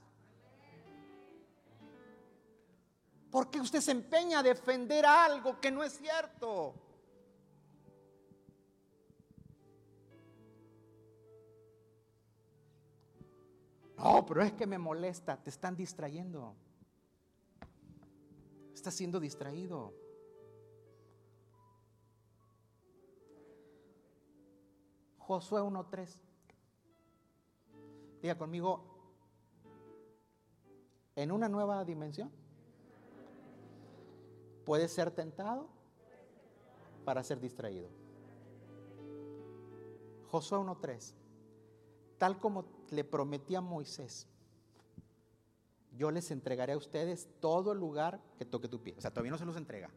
Porque 3.31 3.59
usted 3.59 3.81
se 3.81 3.91
empeña 3.91 4.39
a 4.39 4.43
defender 4.43 5.05
algo 5.05 5.59
que 5.59 5.71
no 5.71 5.83
es 5.83 5.97
cierto. 5.97 6.75
No, 14.05 14.23
pero 14.23 14.43
es 14.43 14.53
que 14.53 14.67
me 14.67 14.77
molesta, 14.77 15.35
te 15.35 15.49
están 15.49 15.75
distrayendo. 15.75 16.53
Estás 18.71 18.93
siendo 18.93 19.19
distraído. 19.19 19.95
Josué 25.17 25.59
1.3. 25.59 26.21
Diga 28.21 28.37
conmigo, 28.37 28.83
en 31.15 31.31
una 31.31 31.49
nueva 31.49 31.83
dimensión, 31.83 32.31
puedes 34.65 34.93
ser 34.93 35.09
tentado 35.09 35.67
para 37.05 37.23
ser 37.23 37.39
distraído. 37.39 37.89
Josué 40.29 40.59
1.3. 40.59 41.15
Tal 42.19 42.39
como 42.39 42.74
le 42.91 43.03
prometí 43.03 43.55
a 43.55 43.61
Moisés, 43.61 44.27
yo 45.97 46.11
les 46.11 46.29
entregaré 46.31 46.73
a 46.73 46.77
ustedes 46.77 47.27
todo 47.39 47.71
el 47.71 47.79
lugar 47.79 48.19
que 48.38 48.45
toque 48.45 48.67
tu 48.67 48.81
pie. 48.81 48.95
O 48.97 49.01
sea, 49.01 49.11
todavía 49.11 49.31
no 49.31 49.38
se 49.38 49.45
los 49.45 49.55
entrega. 49.55 49.89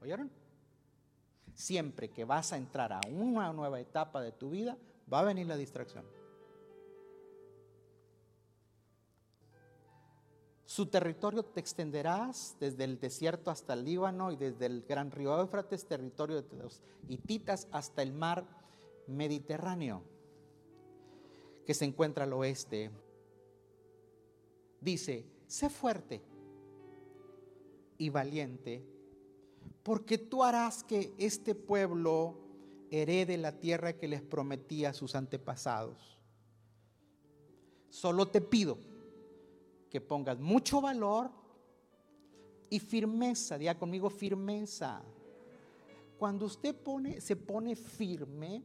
¿Oyeron? 0.00 0.30
Siempre 1.54 2.10
que 2.10 2.24
vas 2.24 2.52
a 2.52 2.56
entrar 2.56 2.92
a 2.92 3.00
una 3.10 3.52
nueva 3.52 3.80
etapa 3.80 4.22
de 4.22 4.32
tu 4.32 4.50
vida, 4.50 4.78
va 5.12 5.20
a 5.20 5.24
venir 5.24 5.46
la 5.46 5.56
distracción. 5.56 6.04
Su 10.64 10.86
territorio 10.86 11.42
te 11.42 11.60
extenderás 11.60 12.56
desde 12.60 12.84
el 12.84 13.00
desierto 13.00 13.50
hasta 13.50 13.72
el 13.72 13.84
Líbano 13.84 14.30
y 14.30 14.36
desde 14.36 14.66
el 14.66 14.82
gran 14.82 15.10
río 15.10 15.38
Éufrates, 15.40 15.86
territorio 15.86 16.42
de 16.42 16.56
los 16.56 16.82
hititas, 17.08 17.68
hasta 17.72 18.02
el 18.02 18.12
mar 18.12 18.46
Mediterráneo, 19.06 20.02
que 21.68 21.74
se 21.74 21.84
encuentra 21.84 22.24
al 22.24 22.32
oeste. 22.32 22.90
Dice, 24.80 25.26
sé 25.46 25.68
fuerte 25.68 26.22
y 27.98 28.08
valiente 28.08 28.82
porque 29.82 30.16
tú 30.16 30.42
harás 30.42 30.82
que 30.82 31.12
este 31.18 31.54
pueblo 31.54 32.38
herede 32.90 33.36
la 33.36 33.60
tierra 33.60 33.92
que 33.92 34.08
les 34.08 34.22
prometí 34.22 34.86
a 34.86 34.94
sus 34.94 35.14
antepasados. 35.14 36.18
Solo 37.90 38.28
te 38.28 38.40
pido 38.40 38.78
que 39.90 40.00
pongas 40.00 40.38
mucho 40.38 40.80
valor 40.80 41.30
y 42.70 42.80
firmeza, 42.80 43.58
diga 43.58 43.78
conmigo 43.78 44.08
firmeza. 44.08 45.02
Cuando 46.18 46.46
usted 46.46 46.74
pone, 46.74 47.20
se 47.20 47.36
pone 47.36 47.76
firme, 47.76 48.64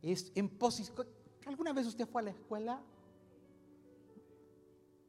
es 0.00 0.32
en 0.34 0.48
posición. 0.48 1.15
¿Alguna 1.46 1.72
vez 1.72 1.86
usted 1.86 2.08
fue 2.08 2.22
a 2.22 2.24
la 2.24 2.30
escuela? 2.30 2.82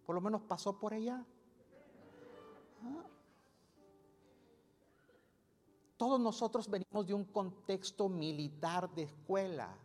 Por 0.05 0.15
lo 0.15 0.21
menos 0.21 0.41
pasó 0.43 0.79
por 0.79 0.93
allá. 0.93 1.25
¿Ah? 2.83 3.05
Todos 5.97 6.19
nosotros 6.19 6.69
venimos 6.69 7.07
de 7.07 7.15
un 7.15 7.25
contexto 7.25 8.07
militar 8.07 8.93
de 8.93 9.03
escuela. 9.03 9.75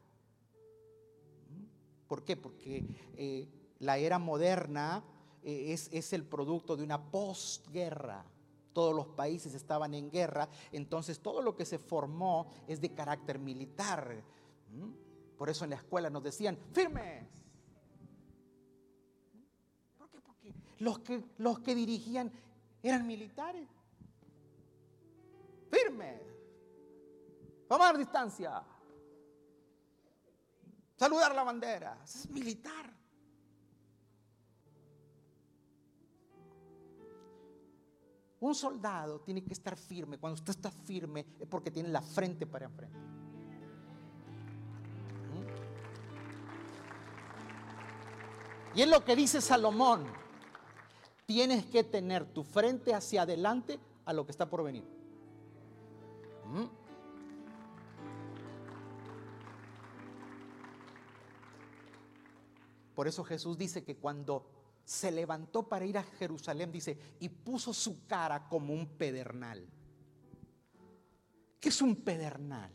¿Por 2.07 2.23
qué? 2.23 2.37
Porque 2.37 2.85
eh, 3.17 3.49
la 3.79 3.97
era 3.97 4.19
moderna 4.19 5.03
eh, 5.43 5.73
es, 5.73 5.89
es, 5.91 6.13
el 6.13 6.23
producto 6.23 6.77
de 6.77 6.85
una 6.85 7.03
postguerra. 7.11 8.27
Todos 8.75 8.95
los 8.95 9.07
países 9.07 9.55
estaban 9.55 9.95
en 9.95 10.11
guerra, 10.11 10.51
entonces 10.71 11.21
todo 11.21 11.41
lo 11.41 11.57
que 11.57 11.65
se 11.65 11.79
formó 11.79 12.47
es 12.67 12.81
de 12.83 12.93
carácter 12.93 13.39
militar. 13.39 14.23
Por 15.43 15.51
eso 15.51 15.65
en 15.65 15.71
la 15.71 15.77
escuela 15.77 16.09
nos 16.09 16.23
decían, 16.23 16.57
firmes. 16.73 17.27
¿Por 19.99 20.09
qué? 20.09 20.21
Porque 20.21 20.55
los 20.79 21.01
que, 21.01 21.25
los 21.39 21.59
que 21.59 21.75
dirigían 21.75 22.31
eran 22.81 23.05
militares 23.05 23.69
firme. 25.69 26.23
Tomar 27.69 27.99
distancia. 27.99 28.63
Saludar 30.95 31.35
la 31.35 31.43
bandera. 31.43 31.99
es 32.05 32.31
militar. 32.31 32.95
Un 38.39 38.55
soldado 38.55 39.21
tiene 39.23 39.43
que 39.43 39.55
estar 39.55 39.77
firme. 39.77 40.19
Cuando 40.19 40.35
usted 40.35 40.53
está 40.53 40.71
firme 40.71 41.27
es 41.41 41.49
porque 41.49 41.73
tiene 41.73 41.89
la 41.89 42.01
frente 42.01 42.47
para 42.47 42.67
enfrente. 42.67 43.22
Y 48.75 48.83
es 48.83 48.89
lo 48.89 49.05
que 49.05 49.17
dice 49.17 49.41
Salomón. 49.41 50.07
Tienes 51.27 51.67
que 51.67 51.85
tener 51.85 52.25
tu 52.27 52.43
frente 52.43 52.95
hacia 52.95 53.23
adelante 53.23 53.79
a 54.05 54.13
lo 54.13 54.25
que 54.25 54.33
está 54.33 54.49
por 54.49 54.65
venir. 54.65 54.85
Por 62.95 63.09
eso 63.09 63.25
Jesús 63.25 63.57
dice 63.57 63.85
que 63.85 63.97
cuando 63.97 64.47
se 64.85 65.11
levantó 65.11 65.69
para 65.69 65.87
ir 65.87 65.97
a 65.97 66.03
Jerusalén, 66.03 66.73
dice, 66.73 66.99
y 67.21 67.29
puso 67.29 67.73
su 67.73 68.07
cara 68.07 68.49
como 68.49 68.75
un 68.75 68.87
pedernal. 68.87 69.67
¿Qué 71.61 71.69
es 71.69 71.81
un 71.81 71.97
pedernal? 71.97 72.71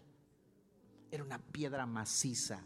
Era 1.12 1.24
una 1.24 1.40
piedra 1.40 1.86
maciza. 1.86 2.64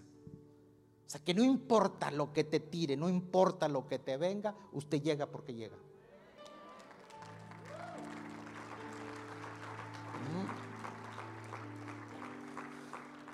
O 1.12 1.14
sea, 1.14 1.22
que 1.26 1.34
no 1.34 1.44
importa 1.44 2.10
lo 2.10 2.32
que 2.32 2.46
te 2.46 2.62
tire, 2.62 2.96
no 2.96 3.10
importa 3.10 3.68
lo 3.68 3.86
que 3.86 4.00
te 4.00 4.16
venga, 4.16 4.56
usted 4.72 5.02
llega 5.02 5.26
porque 5.26 5.54
llega. 5.54 5.76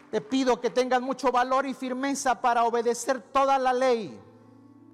Te 0.09 0.21
pido 0.21 0.59
que 0.59 0.71
tengas 0.71 1.03
mucho 1.03 1.31
valor 1.31 1.67
y 1.67 1.75
firmeza 1.75 2.41
para 2.41 2.63
obedecer 2.63 3.21
toda 3.21 3.59
la 3.59 3.73
ley 3.73 4.19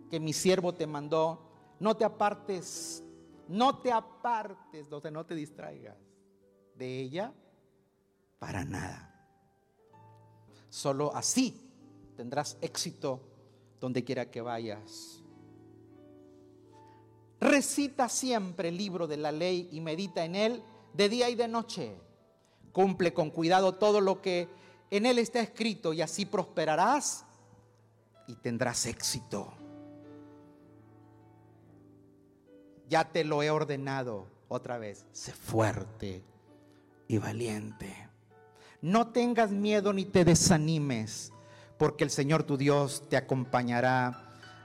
que 0.09 0.19
mi 0.19 0.33
siervo 0.33 0.73
te 0.73 0.85
mandó. 0.85 1.39
No 1.79 1.95
te 1.95 2.03
apartes, 2.03 3.01
no 3.47 3.77
te 3.77 3.93
apartes, 3.93 4.89
no 4.89 5.25
te 5.25 5.35
distraigas 5.35 5.95
de 6.75 6.99
ella 6.99 7.33
para 8.39 8.65
nada. 8.65 9.09
Solo 10.67 11.15
así 11.15 11.62
tendrás 12.15 12.57
éxito 12.61 13.21
donde 13.79 14.03
quiera 14.03 14.29
que 14.29 14.41
vayas. 14.41 15.21
Recita 17.39 18.07
siempre 18.07 18.69
el 18.69 18.77
libro 18.77 19.07
de 19.07 19.17
la 19.17 19.31
ley 19.31 19.67
y 19.71 19.81
medita 19.81 20.23
en 20.23 20.35
él 20.35 20.63
de 20.93 21.09
día 21.09 21.29
y 21.29 21.35
de 21.35 21.47
noche. 21.47 21.93
Cumple 22.71 23.13
con 23.13 23.29
cuidado 23.29 23.75
todo 23.75 23.99
lo 23.99 24.21
que 24.21 24.47
en 24.89 25.05
él 25.05 25.19
está 25.19 25.41
escrito 25.41 25.91
y 25.91 26.01
así 26.01 26.25
prosperarás 26.25 27.25
y 28.27 28.35
tendrás 28.35 28.85
éxito. 28.85 29.53
Ya 32.87 33.11
te 33.11 33.25
lo 33.25 33.43
he 33.43 33.49
ordenado 33.49 34.27
otra 34.47 34.77
vez. 34.77 35.05
Sé 35.11 35.33
fuerte 35.33 36.23
y 37.07 37.17
valiente. 37.17 38.07
No 38.81 39.07
tengas 39.11 39.51
miedo 39.51 39.91
ni 39.93 40.05
te 40.05 40.23
desanimes, 40.23 41.32
porque 41.83 42.05
el 42.05 42.11
Señor 42.11 42.43
tu 42.43 42.55
Dios 42.55 43.03
te 43.09 43.17
acompañará 43.17 44.23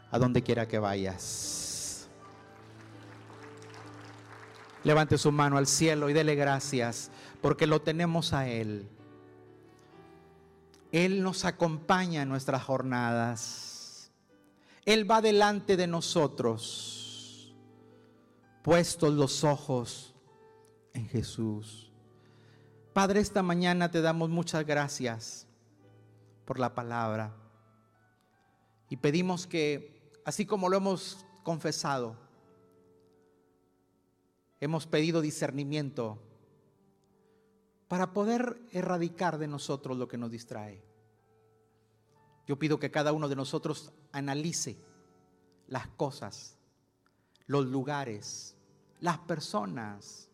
a 0.09 0.19
donde 0.21 0.41
quiera 0.45 0.69
que 0.69 0.79
vayas. 0.79 2.09
Levante 4.85 5.19
su 5.19 5.33
mano 5.33 5.59
al 5.59 5.67
cielo 5.67 6.09
y 6.09 6.13
dele 6.13 6.37
gracias, 6.37 7.11
porque 7.41 7.67
lo 7.67 7.83
tenemos 7.83 8.33
a 8.33 8.47
Él. 8.47 8.89
Él 10.93 11.25
nos 11.25 11.45
acompaña 11.45 12.23
en 12.23 12.29
nuestras 12.29 12.63
jornadas. 12.63 14.13
Él 14.85 15.11
va 15.11 15.21
delante 15.21 15.77
de 15.77 15.89
nosotros, 15.89 17.53
puestos 18.63 19.13
los 19.13 19.43
ojos 19.43 20.15
en 20.93 21.09
Jesús. 21.09 21.91
Padre, 22.93 23.19
esta 23.19 23.43
mañana 23.43 23.91
te 23.91 24.03
damos 24.03 24.31
muchas 24.31 24.65
gracias 24.65 25.48
por 26.49 26.59
la 26.59 26.75
palabra 26.75 27.37
y 28.89 28.97
pedimos 28.97 29.47
que, 29.47 30.01
así 30.25 30.47
como 30.47 30.71
lo 30.71 30.79
hemos 30.79 31.27
confesado, 31.43 32.17
hemos 34.59 34.87
pedido 34.87 35.21
discernimiento 35.21 36.19
para 37.87 38.15
poder 38.15 38.63
erradicar 38.73 39.37
de 39.37 39.47
nosotros 39.47 39.99
lo 39.99 40.09
que 40.09 40.17
nos 40.17 40.31
distrae. 40.31 40.83
Yo 42.47 42.59
pido 42.59 42.79
que 42.79 42.91
cada 42.91 43.13
uno 43.13 43.29
de 43.29 43.37
nosotros 43.37 43.93
analice 44.13 44.79
las 45.67 45.87
cosas, 45.87 46.57
los 47.47 47.67
lugares, 47.67 48.57
las 49.01 49.19
personas 49.19 50.31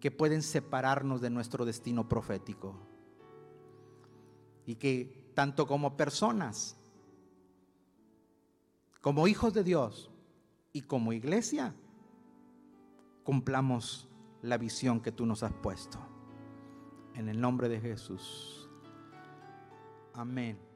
que 0.00 0.10
pueden 0.10 0.42
separarnos 0.42 1.20
de 1.20 1.30
nuestro 1.30 1.64
destino 1.64 2.08
profético. 2.08 2.89
Y 4.70 4.76
que 4.76 5.32
tanto 5.34 5.66
como 5.66 5.96
personas, 5.96 6.76
como 9.00 9.26
hijos 9.26 9.52
de 9.52 9.64
Dios 9.64 10.12
y 10.72 10.82
como 10.82 11.12
iglesia, 11.12 11.74
cumplamos 13.24 14.08
la 14.42 14.58
visión 14.58 15.00
que 15.00 15.10
tú 15.10 15.26
nos 15.26 15.42
has 15.42 15.52
puesto. 15.54 15.98
En 17.14 17.28
el 17.28 17.40
nombre 17.40 17.68
de 17.68 17.80
Jesús. 17.80 18.68
Amén. 20.14 20.69